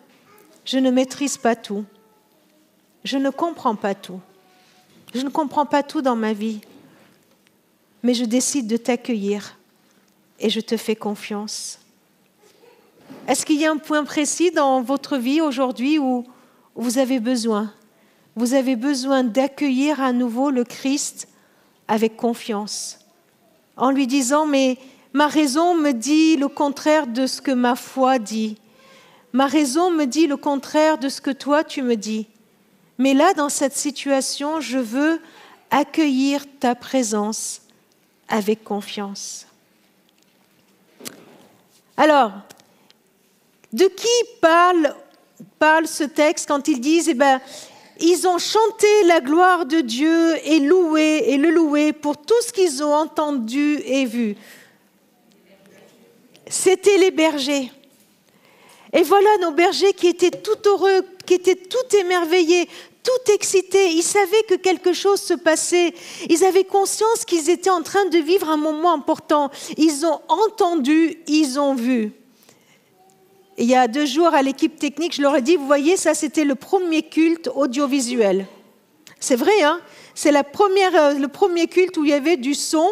je 0.66 0.78
ne 0.78 0.92
maîtrise 0.92 1.38
pas 1.38 1.56
tout, 1.56 1.86
je 3.06 3.18
ne 3.18 3.30
comprends 3.30 3.78
pas 3.78 3.96
tout, 3.96 4.20
je 5.16 5.22
ne 5.22 5.30
comprends 5.30 5.66
pas 5.66 5.84
tout 5.84 6.02
dans 6.02 6.18
ma 6.18 6.34
vie, 6.34 6.60
mais 8.04 8.14
je 8.14 8.26
décide 8.26 8.68
de 8.68 8.76
t'accueillir 8.76 9.58
et 10.38 10.50
je 10.50 10.60
te 10.60 10.76
fais 10.76 10.98
confiance. 10.98 11.80
Est-ce 13.30 13.46
qu'il 13.46 13.58
y 13.58 13.66
a 13.66 13.72
un 13.72 13.78
point 13.78 14.04
précis 14.04 14.52
dans 14.52 14.82
votre 14.82 15.16
vie 15.16 15.40
aujourd'hui 15.40 15.98
où 15.98 16.26
vous 16.76 16.98
avez 16.98 17.22
besoin 17.22 17.72
vous 18.36 18.54
avez 18.54 18.76
besoin 18.76 19.24
d'accueillir 19.24 20.02
à 20.02 20.14
nouveau 20.14 20.52
le 20.52 20.64
Christ 20.64 21.28
avec 21.88 22.16
confiance, 22.16 23.00
en 23.76 23.92
lui 23.92 24.08
disant, 24.08 24.46
mais 24.46 24.78
ma 25.14 25.28
raison 25.28 25.76
me 25.76 25.92
dit 25.92 26.38
le 26.38 26.48
contraire 26.48 27.08
de 27.08 27.28
ce 27.28 27.42
que 27.42 27.52
ma 27.52 27.76
foi 27.76 28.20
dit. 28.20 28.58
Ma 29.34 29.48
raison 29.48 29.92
me 29.92 30.06
dit 30.06 30.28
le 30.28 30.38
contraire 30.38 30.98
de 30.98 31.10
ce 31.10 31.22
que 31.22 31.32
toi 31.32 31.64
tu 31.64 31.82
me 31.82 31.96
dis. 31.96 32.28
Mais 32.98 33.14
là, 33.14 33.34
dans 33.34 33.50
cette 33.50 33.76
situation, 33.76 34.62
je 34.62 34.78
veux 34.78 35.20
accueillir 35.70 36.46
ta 36.60 36.76
présence 36.76 37.62
avec 38.28 38.64
confiance. 38.64 39.48
Alors, 41.98 42.32
de 43.74 43.86
qui 43.86 44.08
parle, 44.42 44.96
parle 45.60 45.88
ce 45.88 46.04
texte 46.04 46.48
quand 46.48 46.68
ils 46.68 46.82
disent, 46.82 47.10
eh 47.10 47.14
ben, 47.14 47.40
ils 48.00 48.28
ont 48.28 48.38
chanté 48.38 48.88
la 49.06 49.22
gloire 49.22 49.66
de 49.66 49.82
Dieu 49.82 50.36
et 50.46 50.60
loué 50.60 51.24
et 51.28 51.38
le 51.38 51.52
loué 51.52 51.94
pour 51.94 52.18
tout 52.18 52.42
ce 52.42 52.52
qu'ils 52.52 52.84
ont 52.84 52.94
entendu 52.94 53.80
et 53.86 54.06
vu. 54.06 54.36
C'était 56.48 56.98
les 56.98 57.12
bergers. 57.12 57.72
Et 58.94 59.04
voilà 59.04 59.30
nos 59.42 59.52
bergers 59.52 59.94
qui 59.94 60.08
étaient 60.08 60.32
tout 60.32 60.58
heureux, 60.68 61.06
qui 61.26 61.36
étaient 61.36 61.56
tout 61.56 61.96
émerveillés, 61.98 62.68
tout 63.04 63.32
excités. 63.34 63.92
Ils 63.92 64.04
savaient 64.04 64.44
que 64.50 64.56
quelque 64.56 64.94
chose 64.94 65.22
se 65.22 65.34
passait. 65.34 65.94
Ils 66.30 66.44
avaient 66.44 66.66
conscience 66.66 67.26
qu'ils 67.26 67.50
étaient 67.50 67.70
en 67.70 67.84
train 67.84 68.06
de 68.06 68.18
vivre 68.18 68.50
un 68.50 68.58
moment 68.58 68.94
important. 68.94 69.50
Ils 69.78 70.06
ont 70.06 70.20
entendu, 70.28 71.18
ils 71.28 71.60
ont 71.60 71.74
vu. 71.74 72.12
Il 73.62 73.70
y 73.70 73.76
a 73.76 73.88
deux 73.88 74.06
jours, 74.06 74.34
à 74.34 74.42
l'équipe 74.42 74.78
technique, 74.78 75.16
je 75.16 75.22
leur 75.22 75.36
ai 75.36 75.42
dit, 75.42 75.56
vous 75.56 75.68
voyez, 75.68 75.96
ça 75.96 76.14
c'était 76.14 76.46
le 76.46 76.56
premier 76.56 77.04
culte 77.04 77.50
audiovisuel. 77.54 78.48
C'est 79.20 79.36
vrai, 79.36 79.62
hein 79.64 79.80
c'est 80.16 80.32
la 80.32 80.44
première, 80.44 80.96
euh, 80.96 81.14
le 81.14 81.28
premier 81.28 81.68
culte 81.68 81.98
où 81.98 82.04
il 82.04 82.10
y 82.10 82.14
avait 82.14 82.38
du 82.38 82.54
son 82.54 82.88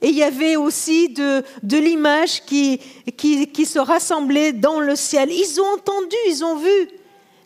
et 0.00 0.08
il 0.08 0.16
y 0.16 0.22
avait 0.22 0.56
aussi 0.56 1.10
de, 1.10 1.44
l'image 1.62 2.44
qui, 2.44 2.80
qui, 3.16 3.46
qui 3.46 3.66
se 3.66 3.78
rassemblait 3.78 4.52
dans 4.52 4.80
le 4.80 4.96
ciel. 4.96 5.30
Ils 5.30 5.60
ont 5.60 5.74
entendu, 5.74 6.16
ils 6.28 6.44
ont 6.44 6.56
vu. 6.56 6.88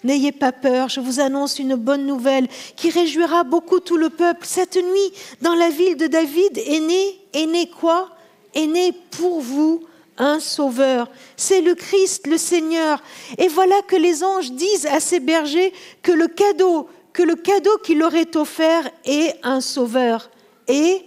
N'ayez 0.05 0.33
pas 0.33 0.53
peur, 0.53 0.89
je 0.89 1.01
vous 1.01 1.21
annonce 1.21 1.59
une 1.59 1.75
bonne 1.75 2.07
nouvelle 2.07 2.47
qui 2.77 2.91
réjouira 2.91 3.45
beaucoup 3.45 3.81
tout 3.81 3.97
le 3.97 4.09
peuple. 4.09 4.47
Cette 4.47 4.77
nuit, 4.77 5.13
dans 5.43 5.55
la 5.55 5.69
ville 5.69 5.97
de 5.97 6.07
David, 6.07 6.57
est 6.57 6.81
né, 6.81 7.19
est 7.33 7.47
né 7.47 7.69
quoi? 7.69 8.11
Est 8.55 8.67
né 8.67 8.93
pour 9.11 9.41
vous 9.41 9.83
un 10.19 10.41
sauveur. 10.41 11.11
C'est 11.37 11.61
le 11.61 11.75
Christ, 11.75 12.27
le 12.27 12.39
Seigneur. 12.39 13.03
Et 13.39 13.49
voilà 13.49 13.77
que 13.87 13.97
les 13.97 14.25
anges 14.25 14.53
disent 14.53 14.87
à 14.87 15.01
ces 15.01 15.21
bergers 15.21 15.73
que 16.03 16.13
le 16.13 16.29
cadeau, 16.29 16.89
que 17.13 17.23
le 17.23 17.35
cadeau 17.35 17.77
qu'il 17.83 17.99
leur 17.99 18.15
est 18.15 18.37
offert 18.37 18.89
est 19.05 19.37
un 19.43 19.61
sauveur. 19.61 20.31
Et 20.69 21.03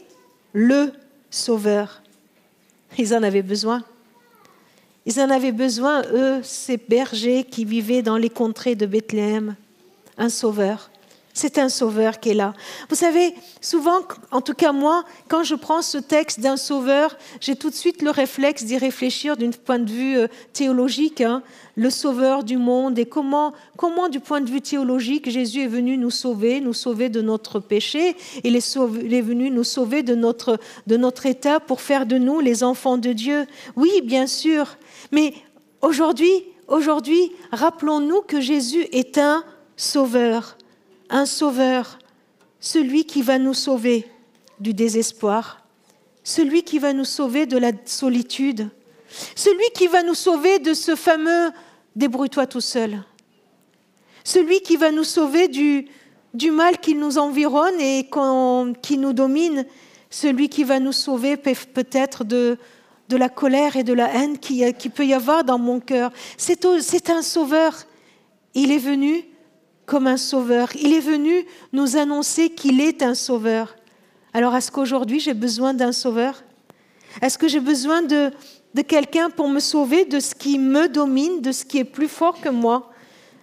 le 0.53 0.91
sauveur. 1.29 2.01
Ils 2.97 3.13
en 3.13 3.23
avaient 3.23 3.41
besoin. 3.41 3.83
Ils 5.05 5.19
en 5.19 5.29
avaient 5.29 5.51
besoin, 5.51 6.03
eux, 6.13 6.41
ces 6.43 6.77
bergers 6.77 7.43
qui 7.43 7.65
vivaient 7.65 8.01
dans 8.01 8.17
les 8.17 8.29
contrées 8.29 8.75
de 8.75 8.85
Bethléem. 8.85 9.55
Un 10.17 10.29
sauveur. 10.29 10.89
C'est 11.33 11.57
un 11.57 11.69
sauveur 11.69 12.19
qui 12.19 12.29
est 12.29 12.33
là. 12.33 12.53
Vous 12.89 12.95
savez, 12.95 13.33
souvent, 13.61 13.99
en 14.31 14.41
tout 14.41 14.53
cas 14.53 14.71
moi, 14.71 15.03
quand 15.27 15.43
je 15.43 15.55
prends 15.55 15.81
ce 15.81 15.97
texte 15.97 16.39
d'un 16.39 16.57
sauveur, 16.57 17.17
j'ai 17.39 17.55
tout 17.55 17.69
de 17.69 17.75
suite 17.75 18.01
le 18.01 18.09
réflexe 18.09 18.63
d'y 18.63 18.77
réfléchir 18.77 19.37
d'un 19.37 19.51
point 19.51 19.79
de 19.79 19.89
vue 19.89 20.17
euh, 20.17 20.27
théologique, 20.53 21.21
hein. 21.21 21.43
le 21.75 21.89
sauveur 21.91 22.43
du 22.43 22.57
monde 22.57 22.97
et 22.97 23.05
comment, 23.05 23.53
comment, 23.77 24.09
du 24.09 24.19
point 24.19 24.41
de 24.41 24.49
vue 24.49 24.61
théologique, 24.61 25.29
Jésus 25.29 25.61
est 25.61 25.67
venu 25.67 25.97
nous 25.97 26.09
sauver, 26.09 26.61
nous 26.61 26.73
sauver 26.73 27.09
de 27.09 27.21
notre 27.21 27.59
péché. 27.59 28.17
Il 28.43 28.55
est, 28.55 28.77
il 29.03 29.13
est 29.13 29.21
venu 29.21 29.51
nous 29.51 29.63
sauver 29.63 30.03
de 30.03 30.15
notre, 30.15 30.59
de 30.87 30.97
notre 30.97 31.25
état 31.27 31.59
pour 31.59 31.81
faire 31.81 32.05
de 32.05 32.17
nous 32.17 32.39
les 32.39 32.63
enfants 32.63 32.97
de 32.97 33.13
Dieu. 33.13 33.45
Oui, 33.75 34.01
bien 34.03 34.25
sûr. 34.25 34.77
Mais 35.11 35.33
aujourd'hui, 35.81 36.43
aujourd'hui, 36.67 37.31
rappelons-nous 37.51 38.21
que 38.21 38.41
Jésus 38.41 38.87
est 38.91 39.17
un 39.19 39.43
sauveur 39.77 40.57
un 41.09 41.25
sauveur, 41.25 41.99
celui 42.59 43.05
qui 43.05 43.21
va 43.21 43.39
nous 43.39 43.53
sauver 43.53 44.07
du 44.59 44.73
désespoir, 44.73 45.63
celui 46.23 46.63
qui 46.63 46.79
va 46.79 46.93
nous 46.93 47.05
sauver 47.05 47.45
de 47.45 47.57
la 47.57 47.71
solitude, 47.85 48.69
celui 49.35 49.63
qui 49.73 49.87
va 49.87 50.03
nous 50.03 50.13
sauver 50.13 50.59
de 50.59 50.73
ce 50.73 50.95
fameux 50.95 51.51
débrouille-toi 51.95 52.45
tout 52.45 52.61
seul, 52.61 53.03
celui 54.23 54.61
qui 54.61 54.75
va 54.75 54.91
nous 54.91 55.03
sauver 55.03 55.47
du, 55.47 55.87
du 56.33 56.51
mal 56.51 56.77
qui 56.77 56.95
nous 56.95 57.17
environne 57.17 57.79
et 57.79 58.09
qui 58.81 58.97
nous 58.97 59.13
domine, 59.13 59.65
celui 60.09 60.49
qui 60.49 60.63
va 60.63 60.79
nous 60.79 60.91
sauver 60.91 61.37
peut-être 61.37 62.23
de, 62.23 62.57
de 63.09 63.17
la 63.17 63.29
colère 63.29 63.75
et 63.75 63.83
de 63.83 63.93
la 63.93 64.13
haine 64.13 64.37
qui, 64.37 64.71
qui 64.73 64.89
peut 64.89 65.05
y 65.05 65.13
avoir 65.13 65.43
dans 65.43 65.57
mon 65.57 65.79
cœur. 65.79 66.11
C'est 66.37 67.09
un 67.09 67.21
sauveur. 67.21 67.85
Il 68.53 68.71
est 68.71 68.79
venu 68.79 69.28
comme 69.89 70.05
un 70.05 70.17
sauveur. 70.17 70.69
Il 70.75 70.93
est 70.93 70.99
venu 70.99 71.45
nous 71.73 71.97
annoncer 71.97 72.49
qu'il 72.49 72.79
est 72.79 73.01
un 73.01 73.15
sauveur. 73.15 73.75
Alors 74.33 74.55
est-ce 74.55 74.71
qu'aujourd'hui 74.71 75.19
j'ai 75.19 75.33
besoin 75.33 75.73
d'un 75.73 75.91
sauveur? 75.91 76.43
Est-ce 77.23 77.39
que 77.39 77.47
j'ai 77.47 77.59
besoin 77.59 78.03
de, 78.03 78.31
de 78.75 78.81
quelqu'un 78.83 79.31
pour 79.31 79.49
me 79.49 79.59
sauver 79.59 80.05
de 80.05 80.19
ce 80.19 80.35
qui 80.35 80.59
me 80.59 80.87
domine, 80.87 81.41
de 81.41 81.51
ce 81.51 81.65
qui 81.65 81.79
est 81.79 81.83
plus 81.83 82.07
fort 82.07 82.39
que 82.39 82.49
moi? 82.49 82.91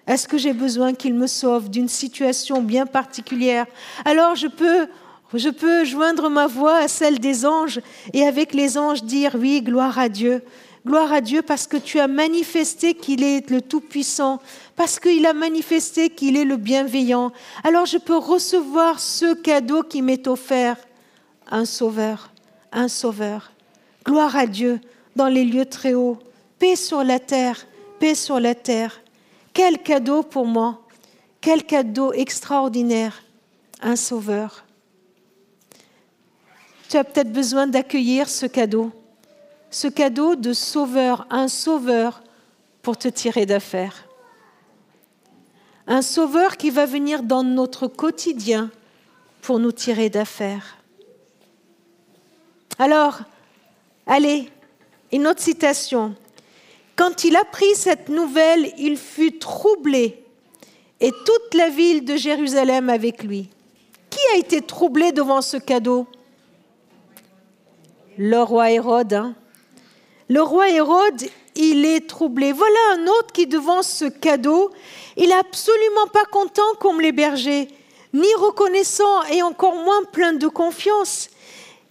Est-ce 0.07 0.29
que 0.29 0.39
j'ai 0.39 0.53
besoin 0.53 0.95
qu'il 0.95 1.15
me 1.15 1.27
sauve 1.27 1.69
d'une 1.69 1.89
situation 1.89 2.63
bien 2.63 2.87
particulière? 2.87 3.67
Alors 4.05 4.37
je 4.37 4.47
peux, 4.47 4.87
je 5.35 5.49
peux 5.49 5.85
joindre 5.85 6.31
ma 6.31 6.47
voix 6.47 6.77
à 6.77 6.87
celle 6.87 7.19
des 7.19 7.45
anges 7.45 7.81
et 8.13 8.23
avec 8.23 8.55
les 8.55 8.79
anges 8.79 9.03
dire 9.03 9.33
oui, 9.37 9.63
gloire 9.63 9.99
à 9.99 10.09
Dieu. 10.09 10.45
Gloire 10.87 11.13
à 11.13 11.21
Dieu 11.21 11.43
parce 11.43 11.67
que 11.67 11.77
tu 11.77 11.99
as 11.99 12.07
manifesté 12.07 12.95
qu'il 12.95 13.25
est 13.25 13.51
le 13.51 13.61
Tout-Puissant, 13.61 14.41
parce 14.77 15.01
qu'il 15.01 15.27
a 15.27 15.33
manifesté 15.33 16.11
qu'il 16.11 16.37
est 16.37 16.45
le 16.45 16.57
bienveillant. 16.57 17.33
Alors 17.65 17.87
je 17.87 17.99
peux 17.99 18.17
recevoir 18.17 19.01
ce 19.01 19.35
cadeau 19.35 19.83
qui 19.83 20.01
m'est 20.01 20.29
offert, 20.29 20.77
un 21.51 21.65
sauveur, 21.65 22.31
un 22.71 22.87
sauveur. 22.87 23.51
Gloire 24.05 24.37
à 24.37 24.47
Dieu 24.47 24.79
dans 25.17 25.27
les 25.27 25.45
lieux 25.45 25.67
très 25.67 25.95
hauts. 25.95 26.21
Paix 26.61 26.77
sur 26.77 27.03
la 27.03 27.19
terre, 27.19 27.67
paix 27.99 28.15
sur 28.15 28.39
la 28.39 28.55
terre. 28.55 29.01
Quel 29.55 29.83
cadeau 29.83 30.23
pour 30.23 30.47
moi, 30.47 30.83
quel 31.41 31.65
cadeau 31.65 32.13
extraordinaire, 32.13 33.25
un 33.83 33.97
sauveur. 33.97 34.65
Tu 36.89 36.97
as 36.97 37.03
peut-être 37.03 37.33
besoin 37.33 37.67
d'accueillir 37.67 38.29
ce 38.29 38.47
cadeau 38.47 38.93
ce 39.77 39.89
cadeau 39.89 40.37
de 40.37 40.55
sauveur, 40.55 41.27
un 41.29 41.49
sauveur 41.49 42.23
pour 42.81 42.97
te 42.97 43.09
tirer 43.09 43.45
d'affaire. 43.45 44.09
Un 45.87 46.01
sauveur 46.01 46.57
qui 46.57 46.71
va 46.71 46.87
venir 46.87 47.23
dans 47.23 47.45
notre 47.45 47.87
quotidien 47.87 48.71
pour 49.43 49.59
nous 49.59 49.73
tirer 49.73 50.09
d'affaire. 50.09 50.79
Alors, 52.79 53.19
allez, 54.07 54.51
une 55.13 55.27
autre 55.27 55.43
citation. 55.43 56.15
Quand 56.97 57.25
il 57.25 57.37
apprit 57.37 57.75
cette 57.75 58.09
nouvelle, 58.09 58.73
il 58.79 58.97
fut 58.97 59.39
troublé, 59.39 60.25
et 61.01 61.11
toute 61.11 61.53
la 61.53 61.69
ville 61.69 62.07
de 62.07 62.17
Jérusalem 62.17 62.89
avec 62.89 63.23
lui. 63.23 63.51
Qui 64.09 64.21
a 64.33 64.39
été 64.39 64.63
troublé 64.63 65.13
devant 65.13 65.43
ce 65.43 65.59
cadeau? 65.59 66.07
Le 68.17 68.41
roi 68.41 68.71
Hérode. 68.71 69.13
Hein 69.13 69.35
le 70.29 70.43
roi 70.43 70.71
Hérode, 70.71 71.23
il 71.55 71.85
est 71.85 72.09
troublé. 72.09 72.53
Voilà 72.53 72.79
un 72.95 73.07
autre 73.07 73.33
qui, 73.33 73.47
devant 73.47 73.83
ce 73.83 74.07
cadeau, 74.07 74.71
il 75.17 75.29
n'est 75.29 75.35
absolument 75.35 76.07
pas 76.13 76.25
content 76.25 76.75
comme 76.81 77.01
les 77.01 77.13
bergers, 77.13 77.69
ni 78.13 78.33
reconnaissant 78.39 79.23
et 79.25 79.43
encore 79.43 79.77
moins 79.77 80.05
plein 80.05 80.33
de 80.33 80.49
confiance. 80.49 81.29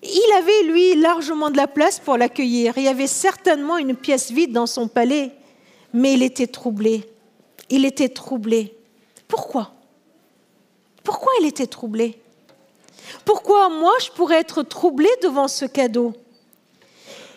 Il 0.04 0.34
avait, 0.38 0.63
lui, 0.63 0.96
largement 0.96 1.50
de 1.50 1.58
la 1.58 1.68
place 1.68 2.00
pour 2.00 2.18
l'accueillir. 2.18 2.74
Il 2.77 2.84
y 2.84 2.88
avait 2.88 3.08
certainement 3.08 3.77
une 3.77 3.96
pièce 3.96 4.32
vide 4.32 4.51
dans 4.51 4.68
son 4.68 4.88
palais, 4.88 5.32
mais 5.94 6.13
il 6.13 6.24
était 6.24 6.48
troublé. 6.48 7.10
Il 7.70 7.86
était 7.86 8.10
troublé. 8.10 8.77
Pourquoi? 9.27 9.72
Pourquoi 11.04 11.32
il 11.39 11.48
était 11.48 11.68
troublé? 11.68 12.20
Pourquoi 13.24 13.70
moi, 13.70 13.94
je 14.04 14.12
pourrais 14.12 14.39
être 14.39 14.62
troublé 14.62 15.10
devant 15.24 15.48
ce 15.48 15.65
cadeau? 15.65 16.13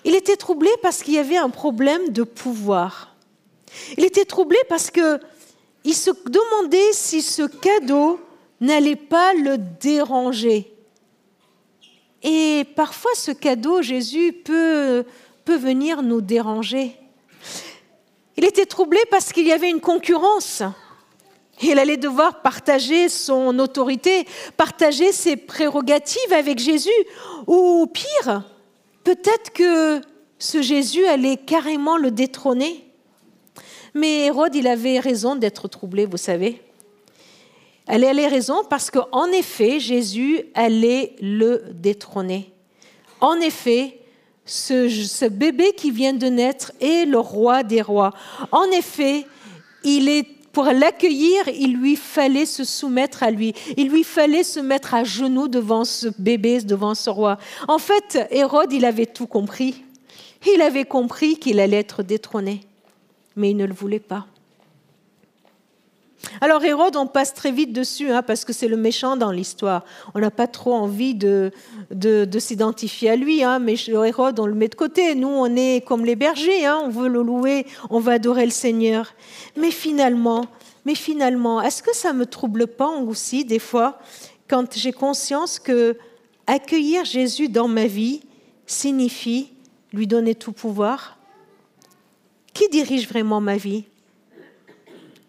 Il 0.04 0.14
était 0.14 0.36
troublé 0.36 0.70
parce 0.82 1.02
qu'il 1.02 1.14
y 1.14 1.18
avait 1.18 1.36
un 1.36 1.50
problème 1.50 2.10
de 2.10 2.22
pouvoir. 2.22 3.14
Il 3.96 4.04
était 4.04 4.24
troublé 4.24 4.58
parce 4.68 4.90
que 4.90 5.20
il 5.84 5.94
se 5.94 6.10
demandait 6.28 6.92
si 6.92 7.22
ce 7.22 7.42
cadeau 7.42 8.20
n'allait 8.60 8.96
pas 8.96 9.32
le 9.34 9.56
déranger. 9.58 10.72
Et 12.22 12.64
parfois, 12.74 13.12
ce 13.14 13.30
cadeau, 13.30 13.80
Jésus 13.80 14.32
peut, 14.32 15.04
peut 15.44 15.56
venir 15.56 16.02
nous 16.02 16.20
déranger. 16.20 16.96
Il 18.36 18.44
était 18.44 18.66
troublé 18.66 18.98
parce 19.10 19.32
qu'il 19.32 19.46
y 19.46 19.52
avait 19.52 19.70
une 19.70 19.80
concurrence. 19.80 20.62
Il 21.62 21.78
allait 21.78 21.96
devoir 21.96 22.42
partager 22.42 23.08
son 23.08 23.58
autorité, 23.58 24.26
partager 24.56 25.12
ses 25.12 25.36
prérogatives 25.36 26.32
avec 26.32 26.58
Jésus, 26.58 26.90
ou 27.46 27.86
pire, 27.86 28.42
Peut-être 29.08 29.54
que 29.54 30.02
ce 30.38 30.60
Jésus 30.60 31.06
allait 31.06 31.38
carrément 31.38 31.96
le 31.96 32.10
détrôner. 32.10 32.84
Mais 33.94 34.26
Hérode, 34.26 34.54
il 34.54 34.66
avait 34.66 35.00
raison 35.00 35.34
d'être 35.34 35.66
troublé, 35.66 36.04
vous 36.04 36.18
savez. 36.18 36.60
Elle 37.86 38.04
avait 38.04 38.26
raison 38.26 38.64
parce 38.68 38.90
qu'en 38.90 39.24
effet, 39.28 39.80
Jésus 39.80 40.42
allait 40.52 41.16
le 41.22 41.70
détrôner. 41.72 42.52
En 43.22 43.36
effet, 43.36 43.98
ce, 44.44 44.90
ce, 44.90 45.24
bébé 45.24 45.72
qui 45.74 45.90
vient 45.90 46.12
de 46.12 46.26
naître 46.26 46.72
est 46.78 47.06
le 47.06 47.18
roi 47.18 47.62
des 47.62 47.80
rois. 47.80 48.12
En 48.52 48.64
effet, 48.72 49.24
il 49.84 50.10
est 50.10 50.26
pour 50.58 50.72
l'accueillir, 50.72 51.46
il 51.46 51.76
lui 51.76 51.94
fallait 51.94 52.44
se 52.44 52.64
soumettre 52.64 53.22
à 53.22 53.30
lui. 53.30 53.54
Il 53.76 53.90
lui 53.90 54.02
fallait 54.02 54.42
se 54.42 54.58
mettre 54.58 54.92
à 54.92 55.04
genoux 55.04 55.46
devant 55.46 55.84
ce 55.84 56.08
bébé, 56.18 56.60
devant 56.62 56.96
ce 56.96 57.10
roi. 57.10 57.38
En 57.68 57.78
fait, 57.78 58.26
Hérode, 58.32 58.72
il 58.72 58.84
avait 58.84 59.06
tout 59.06 59.28
compris. 59.28 59.84
Il 60.52 60.60
avait 60.60 60.84
compris 60.84 61.36
qu'il 61.36 61.60
allait 61.60 61.78
être 61.78 62.02
détrôné, 62.02 62.62
mais 63.36 63.52
il 63.52 63.56
ne 63.56 63.66
le 63.66 63.72
voulait 63.72 64.00
pas. 64.00 64.26
Alors 66.40 66.62
Hérode, 66.64 66.96
on 66.96 67.06
passe 67.06 67.34
très 67.34 67.50
vite 67.50 67.72
dessus, 67.72 68.10
hein, 68.10 68.22
parce 68.22 68.44
que 68.44 68.52
c'est 68.52 68.68
le 68.68 68.76
méchant 68.76 69.16
dans 69.16 69.32
l'histoire. 69.32 69.84
On 70.14 70.20
n'a 70.20 70.30
pas 70.30 70.46
trop 70.46 70.72
envie 70.74 71.14
de, 71.14 71.50
de, 71.90 72.38
s'identifier 72.38 73.10
à 73.10 73.16
lui, 73.16 73.42
hein, 73.42 73.58
mais 73.58 73.74
Hérode, 73.88 74.38
on 74.38 74.46
le 74.46 74.54
met 74.54 74.68
de 74.68 74.74
côté. 74.74 75.14
Nous, 75.14 75.28
on 75.28 75.56
est 75.56 75.84
comme 75.84 76.04
les 76.04 76.16
bergers, 76.16 76.66
hein, 76.66 76.80
on 76.84 76.88
veut 76.88 77.08
le 77.08 77.22
louer, 77.22 77.66
on 77.90 77.98
va 77.98 78.12
adorer 78.12 78.44
le 78.44 78.52
Seigneur. 78.52 79.14
Mais 79.56 79.70
finalement, 79.70 80.46
mais 80.84 80.94
finalement, 80.94 81.60
est-ce 81.60 81.82
que 81.82 81.94
ça 81.94 82.12
me 82.12 82.24
trouble 82.24 82.66
pas 82.66 82.88
aussi 82.88 83.44
des 83.44 83.58
fois 83.58 83.98
quand 84.48 84.74
j'ai 84.74 84.92
conscience 84.92 85.58
que 85.58 85.98
accueillir 86.46 87.04
Jésus 87.04 87.48
dans 87.48 87.68
ma 87.68 87.86
vie 87.86 88.22
signifie 88.66 89.52
lui 89.92 90.06
donner 90.06 90.34
tout 90.34 90.52
pouvoir? 90.52 91.18
Qui 92.54 92.68
dirige 92.68 93.08
vraiment 93.08 93.40
ma 93.40 93.56
vie? 93.56 93.84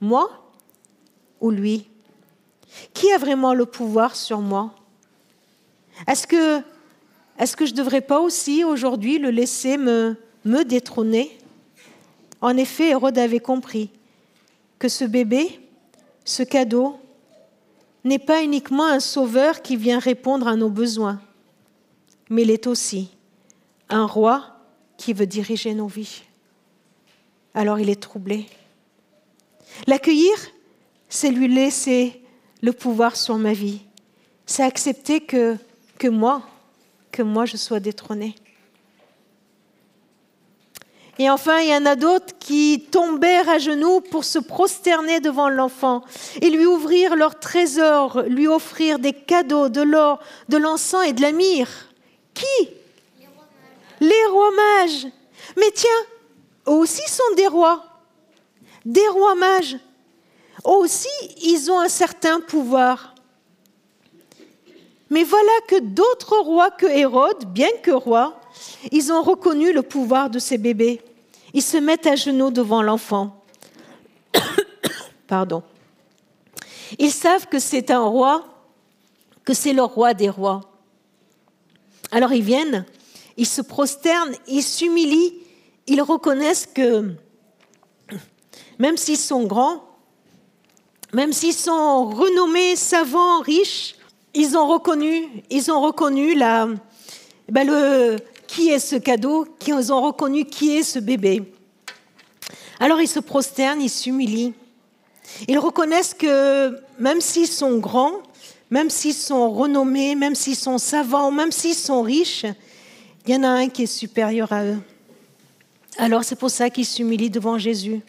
Moi? 0.02 0.39
Ou 1.42 1.52
lui? 1.52 1.90
Qui 2.94 3.12
a 3.12 3.18
vraiment 3.18 3.54
le 3.54 3.66
pouvoir 3.66 4.16
sur 4.16 4.40
moi? 4.40 4.74
Est-ce 6.08 6.28
que, 6.28 6.60
est 7.38 7.56
que 7.56 7.66
je 7.66 7.72
ne 7.72 7.78
devrais 7.78 8.02
pas 8.02 8.20
aussi 8.20 8.64
aujourd'hui 8.64 9.18
le 9.18 9.32
laisser 9.32 9.78
me, 9.78 10.16
me 10.46 10.64
détrôner? 10.64 11.38
En 12.42 12.56
effet, 12.56 12.90
Hérode 12.90 13.18
avait 13.18 13.40
compris 13.40 13.90
que 14.78 14.88
ce 14.88 15.04
bébé, 15.04 15.60
ce 16.24 16.44
cadeau, 16.44 17.00
n'est 18.04 18.20
pas 18.20 18.44
uniquement 18.44 18.88
un 18.88 19.02
sauveur 19.02 19.62
qui 19.62 19.76
vient 19.76 20.00
répondre 20.00 20.48
à 20.48 20.56
nos 20.56 20.70
besoins, 20.70 21.20
mais 22.30 22.44
il 22.44 22.52
est 22.52 22.66
aussi 22.66 23.10
un 23.90 24.06
roi 24.06 24.46
qui 24.98 25.14
veut 25.14 25.28
diriger 25.28 25.74
nos 25.74 25.88
vies. 25.88 26.24
Alors 27.54 27.80
il 27.80 27.90
est 27.90 28.02
troublé. 28.02 28.46
L'accueillir, 29.88 30.34
c'est 31.10 31.32
lui 31.32 31.48
laisser 31.48 32.22
le 32.62 32.72
pouvoir 32.72 33.16
sur 33.16 33.36
ma 33.38 33.54
vie. 33.54 33.82
C'est 34.46 34.64
accepter 34.64 35.22
que, 35.22 35.58
que 35.98 36.08
moi, 36.08 36.42
que 37.12 37.24
moi 37.24 37.46
je 37.46 37.58
sois 37.58 37.80
détrôné. 37.80 38.36
Et 41.18 41.30
enfin, 41.30 41.60
il 41.60 41.68
y 41.68 41.76
en 41.76 41.86
a 41.86 41.98
d'autres 41.98 42.38
qui 42.40 42.88
tombèrent 42.92 43.50
à 43.50 43.58
genoux 43.58 44.00
pour 44.00 44.24
se 44.24 44.40
prosterner 44.40 45.20
devant 45.20 45.50
l'enfant 45.50 46.02
et 46.42 46.50
lui 46.50 46.66
ouvrir 46.66 47.18
leur 47.18 47.38
trésor, 47.38 48.22
lui 48.28 48.48
offrir 48.48 49.00
des 49.00 49.12
cadeaux, 49.12 49.68
de 49.68 49.82
l'or, 49.82 50.20
de 50.48 50.56
l'encens 50.56 51.06
et 51.06 51.12
de 51.12 51.22
la 51.22 51.34
myrrhe. 51.34 51.90
Qui? 52.34 52.70
Les 54.00 54.26
rois 54.32 54.52
mages. 54.56 55.08
Mais 55.58 55.72
tiens, 55.76 55.90
eux 56.68 56.72
aussi 56.72 57.02
sont 57.10 57.36
des 57.36 57.48
rois, 57.48 57.84
des 58.86 59.08
rois 59.10 59.36
mages 59.36 59.76
aussi, 60.64 61.08
ils 61.42 61.72
ont 61.72 61.80
un 61.80 61.90
certain 61.90 62.40
pouvoir. 62.40 63.16
Mais 65.10 65.24
voilà 65.24 65.52
que 65.68 65.80
d'autres 65.80 66.38
rois 66.38 66.72
que 66.72 66.86
Hérode, 66.86 67.46
bien 67.46 67.72
que 67.82 67.92
rois, 67.92 68.40
ils 68.92 69.12
ont 69.12 69.22
reconnu 69.22 69.74
le 69.74 69.82
pouvoir 69.82 70.30
de 70.30 70.40
ces 70.40 70.58
bébés. 70.58 71.02
Ils 71.54 71.64
se 71.64 71.78
mettent 71.78 72.08
à 72.08 72.16
genoux 72.16 72.52
devant 72.52 72.82
l'enfant. 72.82 73.44
Pardon. 75.28 75.64
Ils 77.00 77.12
savent 77.12 77.48
que 77.48 77.60
c'est 77.60 77.92
un 77.92 78.04
roi, 78.04 78.44
que 79.46 79.54
c'est 79.54 79.74
le 79.74 79.84
roi 79.84 80.14
des 80.14 80.30
rois. 80.30 80.62
Alors 82.12 82.34
ils 82.34 82.44
viennent, 82.44 82.86
ils 83.38 83.48
se 83.48 83.62
prosternent, 83.62 84.36
ils 84.48 84.64
s'humilient, 84.64 85.34
ils 85.88 86.02
reconnaissent 86.02 86.68
que 86.68 87.16
même 88.80 88.98
s'ils 88.98 89.18
sont 89.18 89.44
grands, 89.44 89.84
même 91.14 91.34
s'ils 91.34 91.54
sont 91.54 92.06
renommés, 92.06 92.76
savants, 92.76 93.42
riches, 93.42 93.96
ils 94.34 94.58
ont 94.58 94.68
reconnu, 94.68 95.28
ils 95.50 95.72
ont 95.72 95.82
reconnu 95.82 96.36
la, 96.36 96.68
ben 97.50 97.68
le, 97.68 98.18
qui 98.48 98.70
est 98.70 98.80
ce 98.80 98.96
cadeau, 98.96 99.48
ils 99.66 99.94
ont 99.94 100.02
reconnu 100.02 100.46
qui 100.46 100.78
est 100.78 100.84
ce 100.84 101.00
bébé. 101.00 101.44
Alors 102.80 103.02
ils 103.02 103.08
se 103.08 103.20
prosternent, 103.20 103.82
ils 103.82 103.90
s'humilient. 103.90 104.54
Ils 105.48 105.60
reconnaissent 105.60 106.14
que 106.14 106.80
même 107.00 107.22
s'ils 107.22 107.48
sont 107.48 107.78
grands, 107.78 108.22
même 108.70 108.90
s'ils 108.90 109.14
sont 109.14 109.52
renommés, 109.52 110.16
même 110.16 110.36
s'ils 110.36 110.56
sont 110.56 110.78
savants, 110.78 111.32
même 111.32 111.52
s'ils 111.52 111.76
sont 111.76 112.02
riches, 112.02 112.46
il 113.26 113.34
y 113.34 113.38
en 113.38 113.44
a 113.44 113.50
un 113.50 113.70
qui 113.70 113.84
est 113.84 113.88
supérieur 113.88 114.52
à 114.54 114.64
eux. 114.64 114.80
Alors 115.98 116.24
c'est 116.24 116.36
pour 116.36 116.50
ça 116.50 116.70
qu'ils 116.70 116.86
s'humilient 116.86 117.30
devant 117.30 117.58
Jésus 117.58 118.02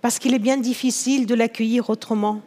parce 0.00 0.18
qu'il 0.18 0.34
est 0.34 0.38
bien 0.38 0.56
difficile 0.56 1.26
de 1.26 1.34
l'accueillir 1.34 1.90
autrement. 1.90 2.40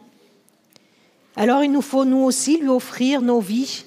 Alors 1.36 1.62
il 1.62 1.70
nous 1.70 1.82
faut 1.82 2.04
nous 2.04 2.18
aussi 2.18 2.58
lui 2.58 2.68
offrir 2.68 3.22
nos 3.22 3.40
vies, 3.40 3.84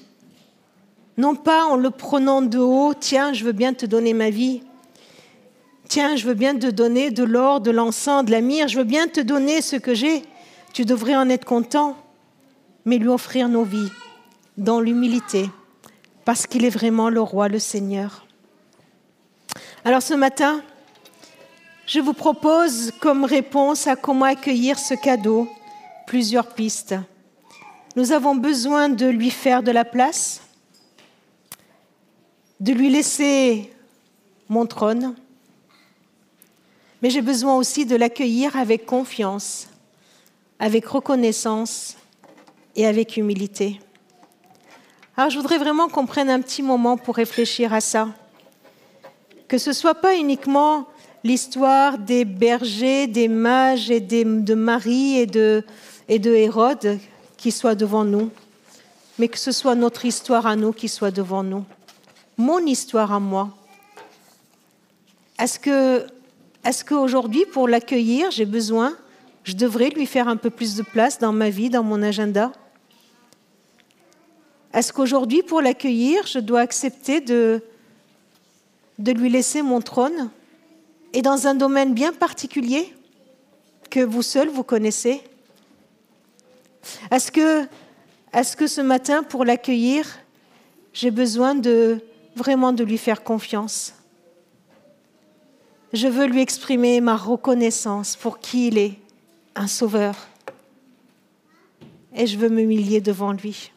non 1.16 1.34
pas 1.34 1.64
en 1.64 1.76
le 1.76 1.90
prenant 1.90 2.42
de 2.42 2.58
haut, 2.58 2.94
tiens, 2.94 3.32
je 3.32 3.44
veux 3.44 3.52
bien 3.52 3.74
te 3.74 3.86
donner 3.86 4.14
ma 4.14 4.30
vie, 4.30 4.62
tiens, 5.88 6.16
je 6.16 6.26
veux 6.26 6.34
bien 6.34 6.56
te 6.56 6.66
donner 6.66 7.10
de 7.10 7.22
l'or, 7.22 7.60
de 7.60 7.70
l'encens, 7.70 8.24
de 8.24 8.30
la 8.30 8.40
myrrhe, 8.40 8.68
je 8.68 8.78
veux 8.78 8.84
bien 8.84 9.06
te 9.06 9.20
donner 9.20 9.60
ce 9.60 9.76
que 9.76 9.94
j'ai, 9.94 10.22
tu 10.72 10.84
devrais 10.84 11.14
en 11.14 11.28
être 11.28 11.44
content, 11.44 11.96
mais 12.84 12.98
lui 12.98 13.08
offrir 13.08 13.48
nos 13.48 13.64
vies 13.64 13.90
dans 14.56 14.80
l'humilité, 14.80 15.50
parce 16.24 16.46
qu'il 16.46 16.64
est 16.64 16.70
vraiment 16.70 17.10
le 17.10 17.20
roi, 17.20 17.48
le 17.48 17.58
Seigneur. 17.58 18.26
Alors 19.84 20.02
ce 20.02 20.14
matin, 20.14 20.62
je 21.86 22.00
vous 22.00 22.14
propose 22.14 22.92
comme 23.00 23.24
réponse 23.24 23.86
à 23.86 23.96
comment 23.96 24.24
accueillir 24.24 24.78
ce 24.78 24.94
cadeau 24.94 25.48
plusieurs 26.06 26.48
pistes. 26.48 26.94
Nous 27.96 28.12
avons 28.12 28.34
besoin 28.34 28.88
de 28.88 29.06
lui 29.06 29.30
faire 29.30 29.62
de 29.62 29.70
la 29.70 29.84
place, 29.84 30.42
de 32.60 32.72
lui 32.72 32.90
laisser 32.90 33.72
mon 34.48 34.66
trône, 34.66 35.14
mais 37.02 37.10
j'ai 37.10 37.22
besoin 37.22 37.54
aussi 37.56 37.84
de 37.84 37.96
l'accueillir 37.96 38.56
avec 38.56 38.86
confiance, 38.86 39.68
avec 40.58 40.86
reconnaissance 40.86 41.96
et 42.76 42.86
avec 42.86 43.16
humilité. 43.16 43.80
Alors 45.16 45.30
je 45.30 45.36
voudrais 45.36 45.58
vraiment 45.58 45.88
qu'on 45.88 46.06
prenne 46.06 46.30
un 46.30 46.40
petit 46.40 46.62
moment 46.62 46.96
pour 46.96 47.16
réfléchir 47.16 47.72
à 47.72 47.80
ça. 47.80 48.08
Que 49.46 49.58
ce 49.58 49.70
ne 49.70 49.74
soit 49.74 49.94
pas 49.94 50.16
uniquement 50.16 50.88
l'histoire 51.24 51.96
des 51.96 52.26
bergers, 52.26 53.06
des 53.06 53.28
mages 53.28 53.90
et 53.90 54.00
de 54.00 54.54
Marie 54.54 55.18
et 55.18 55.26
de, 55.26 55.64
Hérode 56.08 56.98
qui 57.38 57.50
soit 57.50 57.74
devant 57.74 58.04
nous, 58.04 58.30
mais 59.18 59.28
que 59.28 59.38
ce 59.38 59.50
soit 59.50 59.74
notre 59.74 60.04
histoire 60.04 60.46
à 60.46 60.54
nous 60.54 60.72
qui 60.72 60.88
soit 60.88 61.10
devant 61.10 61.42
nous, 61.42 61.64
mon 62.36 62.58
histoire 62.58 63.10
à 63.10 63.20
moi. 63.20 63.48
Est-ce 65.38 65.58
que, 65.58 66.06
est-ce 66.62 66.84
qu'aujourd'hui, 66.84 67.46
pour 67.46 67.68
l'accueillir, 67.68 68.30
j'ai 68.30 68.44
besoin, 68.44 68.94
je 69.44 69.54
devrais 69.54 69.88
lui 69.88 70.06
faire 70.06 70.28
un 70.28 70.36
peu 70.36 70.50
plus 70.50 70.76
de 70.76 70.82
place 70.82 71.18
dans 71.18 71.32
ma 71.32 71.48
vie, 71.48 71.70
dans 71.70 71.82
mon 71.82 72.02
agenda? 72.02 72.52
Est-ce 74.74 74.92
qu'aujourd'hui, 74.92 75.42
pour 75.42 75.62
l'accueillir, 75.62 76.26
je 76.26 76.38
dois 76.38 76.60
accepter 76.60 77.20
de 77.20 77.62
lui 78.98 79.30
laisser 79.30 79.62
mon 79.62 79.80
trône? 79.80 80.30
Et 81.14 81.22
dans 81.22 81.46
un 81.46 81.54
domaine 81.54 81.94
bien 81.94 82.12
particulier 82.12 82.92
que 83.88 84.00
vous 84.00 84.22
seul 84.22 84.48
vous 84.48 84.64
connaissez 84.64 85.22
Est-ce 87.10 87.30
que, 87.30 87.62
est 88.32 88.56
que 88.56 88.66
ce 88.66 88.80
matin, 88.80 89.22
pour 89.22 89.44
l'accueillir, 89.44 90.06
j'ai 90.92 91.12
besoin 91.12 91.54
de 91.54 92.00
vraiment 92.34 92.72
de 92.72 92.82
lui 92.82 92.98
faire 92.98 93.22
confiance? 93.22 93.94
Je 95.92 96.08
veux 96.08 96.26
lui 96.26 96.42
exprimer 96.42 97.00
ma 97.00 97.16
reconnaissance 97.16 98.16
pour 98.16 98.40
qui 98.40 98.66
il 98.66 98.78
est, 98.78 98.94
un 99.54 99.68
sauveur. 99.68 100.16
Et 102.16 102.26
je 102.26 102.36
veux 102.36 102.48
m'humilier 102.48 103.00
devant 103.00 103.30
lui. 103.30 103.70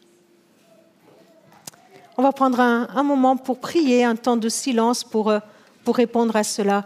On 2.17 2.23
va 2.23 2.31
prendre 2.31 2.59
un, 2.59 2.87
un, 2.95 3.03
moment 3.03 3.37
pour 3.37 3.59
prier, 3.59 4.03
un 4.03 4.15
temps 4.15 4.37
de 4.37 4.49
silence 4.49 5.03
pour, 5.03 5.29
euh, 5.29 5.37
pour 5.83 5.97
répondre 5.97 6.35
à 6.35 6.43
cela. 6.43 6.83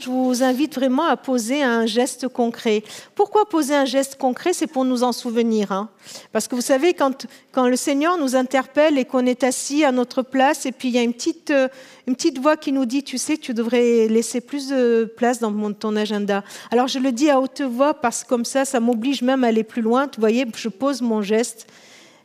Je 0.00 0.08
vous 0.08 0.42
invite 0.42 0.74
vraiment 0.74 1.04
à 1.04 1.16
poser 1.16 1.62
un 1.62 1.86
geste 1.86 2.28
concret. 2.28 2.82
Pourquoi 3.14 3.48
poser 3.48 3.74
un 3.74 3.84
geste 3.84 4.16
concret? 4.16 4.52
C'est 4.52 4.66
pour 4.66 4.84
nous 4.84 5.02
en 5.02 5.12
souvenir. 5.12 5.72
Hein. 5.72 5.88
Parce 6.32 6.48
que 6.48 6.54
vous 6.54 6.60
savez, 6.60 6.94
quand, 6.94 7.26
quand, 7.52 7.68
le 7.68 7.76
Seigneur 7.76 8.16
nous 8.18 8.36
interpelle 8.36 8.98
et 8.98 9.04
qu'on 9.04 9.26
est 9.26 9.44
assis 9.44 9.84
à 9.84 9.92
notre 9.92 10.22
place, 10.22 10.66
et 10.66 10.72
puis 10.72 10.88
il 10.88 10.94
y 10.94 10.98
a 10.98 11.02
une 11.02 11.12
petite, 11.12 11.50
euh, 11.50 11.68
une 12.06 12.16
petite 12.16 12.38
voix 12.38 12.56
qui 12.56 12.72
nous 12.72 12.86
dit, 12.86 13.02
tu 13.02 13.18
sais, 13.18 13.36
tu 13.36 13.52
devrais 13.54 14.08
laisser 14.08 14.40
plus 14.40 14.68
de 14.68 15.12
place 15.16 15.38
dans 15.38 15.72
ton 15.72 15.96
agenda. 15.96 16.42
Alors 16.70 16.88
je 16.88 16.98
le 16.98 17.12
dis 17.12 17.30
à 17.30 17.40
haute 17.40 17.60
voix 17.60 17.94
parce 17.94 18.24
que 18.24 18.28
comme 18.28 18.44
ça, 18.44 18.64
ça 18.64 18.80
m'oblige 18.80 19.22
même 19.22 19.44
à 19.44 19.48
aller 19.48 19.64
plus 19.64 19.82
loin. 19.82 20.06
Vous 20.06 20.20
voyez, 20.20 20.46
je 20.56 20.68
pose 20.68 21.02
mon 21.02 21.22
geste. 21.22 21.66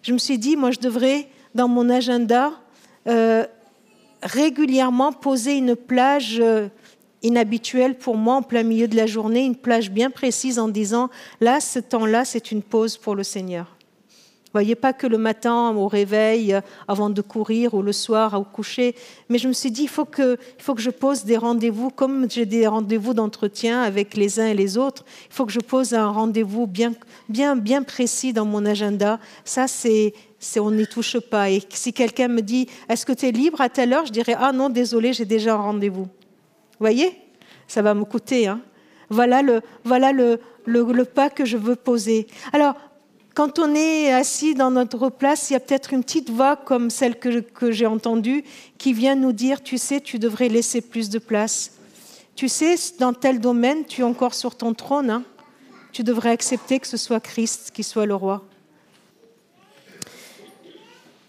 Je 0.02 0.14
me 0.14 0.18
suis 0.18 0.38
dit, 0.38 0.56
moi, 0.56 0.72
je 0.72 0.80
devrais, 0.80 1.28
dans 1.56 1.68
mon 1.68 1.90
agenda, 1.90 2.52
euh, 3.08 3.46
régulièrement 4.22 5.12
poser 5.12 5.58
une 5.58 5.76
plage. 5.76 6.38
Euh, 6.40 6.68
inhabituel 7.26 7.98
pour 7.98 8.18
moi 8.18 8.36
en 8.36 8.42
plein 8.42 8.64
milieu 8.64 8.88
de 8.88 8.96
la 8.96 9.08
journée, 9.08 9.44
une 9.46 9.56
plage 9.56 9.92
bien 9.92 10.10
précise 10.10 10.60
en 10.60 10.68
disant, 10.68 11.10
là, 11.42 11.60
ce 11.60 11.80
temps-là, 11.80 12.26
c'est 12.26 12.52
une 12.52 12.62
pause 12.62 12.98
pour 12.98 13.16
le 13.16 13.24
Seigneur. 13.24 13.76
Voyez 14.56 14.76
pas 14.76 14.94
que 14.94 15.06
le 15.06 15.18
matin 15.18 15.76
au 15.76 15.90
réveil, 15.90 16.54
euh, 16.54 16.62
avant 16.88 17.10
de 17.10 17.22
courir, 17.22 17.74
ou 17.74 17.82
le 17.82 17.92
soir 17.92 18.40
au 18.40 18.46
coucher. 18.46 18.96
Mais 19.28 19.38
je 19.38 19.50
me 19.50 19.54
suis 19.54 19.70
dit, 19.70 19.82
il 19.82 19.90
faut 19.90 20.06
que, 20.06 20.38
il 20.58 20.64
faut 20.64 20.74
que 20.76 20.82
je 20.82 20.92
pose 20.92 21.26
des 21.26 21.36
rendez-vous, 21.36 21.90
comme 21.90 22.32
j'ai 22.32 22.46
des 22.46 22.66
rendez-vous 22.66 23.14
d'entretien 23.14 23.82
avec 23.82 24.16
les 24.16 24.40
uns 24.40 24.48
et 24.48 24.54
les 24.54 24.78
autres. 24.78 25.04
Il 25.30 25.34
faut 25.34 25.46
que 25.46 25.52
je 25.52 25.60
pose 25.60 25.94
un 25.94 26.08
rendez-vous 26.08 26.68
bien, 26.68 26.94
bien, 27.28 27.58
bien 27.58 27.84
précis 27.84 28.32
dans 28.32 28.46
mon 28.46 28.66
agenda. 28.66 29.20
Ça, 29.44 29.68
c'est, 29.68 30.14
on 30.58 30.72
n'y 30.72 30.88
touche 30.88 31.20
pas. 31.20 31.52
Et 31.52 31.62
si 31.68 31.92
quelqu'un 31.92 32.30
me 32.30 32.42
dit, 32.42 32.68
est-ce 32.88 33.06
que 33.06 33.12
tu 33.12 33.26
es 33.26 33.34
libre 33.34 33.60
à 33.60 33.68
telle 33.68 33.92
heure, 33.92 34.06
je 34.06 34.14
dirais, 34.14 34.38
ah 34.40 34.54
non, 34.54 34.70
désolé, 34.70 35.12
j'ai 35.12 35.26
déjà 35.26 35.56
un 35.56 35.58
rendez-vous. 35.58 36.08
Voyez, 36.80 37.20
ça 37.68 37.82
va 37.82 37.94
me 37.94 38.06
coûter. 38.06 38.48
Hein 38.48 38.62
voilà 39.10 39.42
le, 39.42 39.62
voilà 39.84 40.12
le, 40.12 40.40
le, 40.66 41.06
pas 41.06 41.30
que 41.30 41.46
je 41.46 41.58
veux 41.58 41.76
poser. 41.76 42.28
Alors, 42.54 42.76
quand 43.34 43.60
on 43.60 43.76
est 43.76 44.14
assis 44.14 44.56
dans 44.56 44.72
notre 44.72 45.10
place, 45.10 45.50
il 45.50 45.54
y 45.54 45.56
a 45.56 45.60
peut-être 45.60 45.94
une 45.94 46.04
petite 46.04 46.30
voix 46.30 46.56
comme 46.56 46.90
celle 46.90 47.20
que, 47.20 47.72
j'ai 47.72 47.86
entendue 47.86 48.44
qui 48.78 48.94
vient 48.94 49.16
nous 49.16 49.34
dire, 49.34 49.62
tu 49.62 49.78
sais, 49.78 50.00
tu 50.00 50.20
devrais 50.20 50.48
laisser 50.48 50.82
plus 50.82 51.10
de 51.10 51.20
place. 51.20 51.74
Tu 52.36 52.48
sais, 52.50 52.76
dans 53.00 53.14
tel 53.14 53.40
domaine, 53.40 53.86
tu 53.86 54.02
es 54.02 54.04
encore 54.04 54.34
sur 54.34 54.56
ton 54.56 54.74
trône. 54.74 55.10
Hein. 55.10 55.24
tu 55.92 56.04
devrais 56.04 56.32
accepter 56.32 56.80
que 56.80 56.88
ce 56.88 56.98
soit 56.98 57.20
Christ 57.20 57.72
qui 57.74 57.84
soit 57.84 58.06
le 58.06 58.16
roi. 58.16 58.44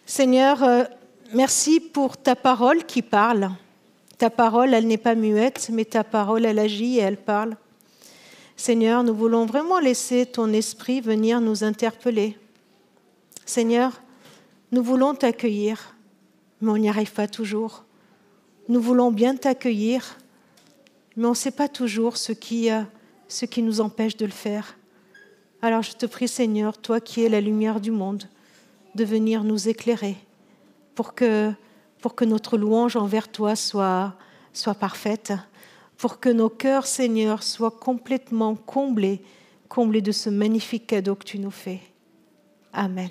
Seigneur, 0.05 0.63
euh, 0.63 0.85
merci 1.33 1.81
pour 1.81 2.17
ta 2.17 2.37
parole 2.37 2.85
qui 2.85 3.03
parle. 3.03 3.51
Ta 4.19 4.31
parole, 4.31 4.73
elle 4.73 4.87
n'est 4.87 4.97
pas 4.97 5.15
muette, 5.15 5.69
mais 5.73 5.85
ta 5.85 6.05
parole, 6.05 6.47
elle 6.47 6.59
agit 6.59 6.97
et 6.97 7.01
elle 7.01 7.19
parle. 7.19 7.57
Seigneur, 8.57 9.05
nous 9.05 9.15
voulons 9.15 9.45
vraiment 9.45 9.79
laisser 9.79 10.25
ton 10.25 10.53
esprit 10.53 11.03
venir 11.03 11.41
nous 11.41 11.65
interpeller. 11.65 12.39
Seigneur, 13.45 14.01
nous 14.73 14.83
voulons 14.83 15.15
t'accueillir, 15.15 15.95
mais 16.61 16.71
on 16.71 16.79
n'y 16.79 16.89
arrive 16.89 17.13
pas 17.13 17.29
toujours. 17.29 17.85
Nous 18.69 18.81
voulons 18.81 19.13
bien 19.13 19.37
t'accueillir, 19.37 20.17
mais 21.17 21.27
on 21.27 21.31
ne 21.31 21.35
sait 21.35 21.51
pas 21.51 21.69
toujours 21.69 22.17
ce 22.17 22.33
qui, 22.33 22.71
euh, 22.71 22.83
ce 23.29 23.45
qui 23.45 23.63
nous 23.63 23.81
empêche 23.81 24.17
de 24.17 24.25
le 24.25 24.33
faire. 24.33 24.77
Alors 25.63 25.83
je 25.83 25.93
te 25.93 26.07
prie, 26.07 26.29
Seigneur, 26.29 26.79
toi 26.79 27.01
qui 27.01 27.25
es 27.25 27.29
la 27.29 27.41
lumière 27.41 27.81
du 27.81 27.91
monde, 27.91 28.25
de 28.95 29.05
venir 29.05 29.45
nous 29.45 29.69
éclairer 29.69 30.17
pour 30.95 31.15
que, 31.15 31.53
pour 32.07 32.15
que 32.15 32.25
notre 32.25 32.57
louange 32.57 32.95
envers 32.95 33.27
toi 33.27 33.57
soit, 33.57 34.15
parfaite, 34.79 35.33
pour 35.99 36.21
que 36.21 36.29
nos 36.29 36.49
cœurs, 36.49 36.87
Seigneur, 36.87 37.43
soient 37.43 37.73
complètement 37.73 38.55
comblés, 38.55 39.25
comblés 39.69 40.03
de 40.03 40.13
ce 40.13 40.31
magnifique 40.31 40.87
cadeau 40.87 41.17
que 41.17 41.25
tu 41.25 41.41
nous 41.41 41.51
fais. 41.51 41.81
Amen. 42.73 43.11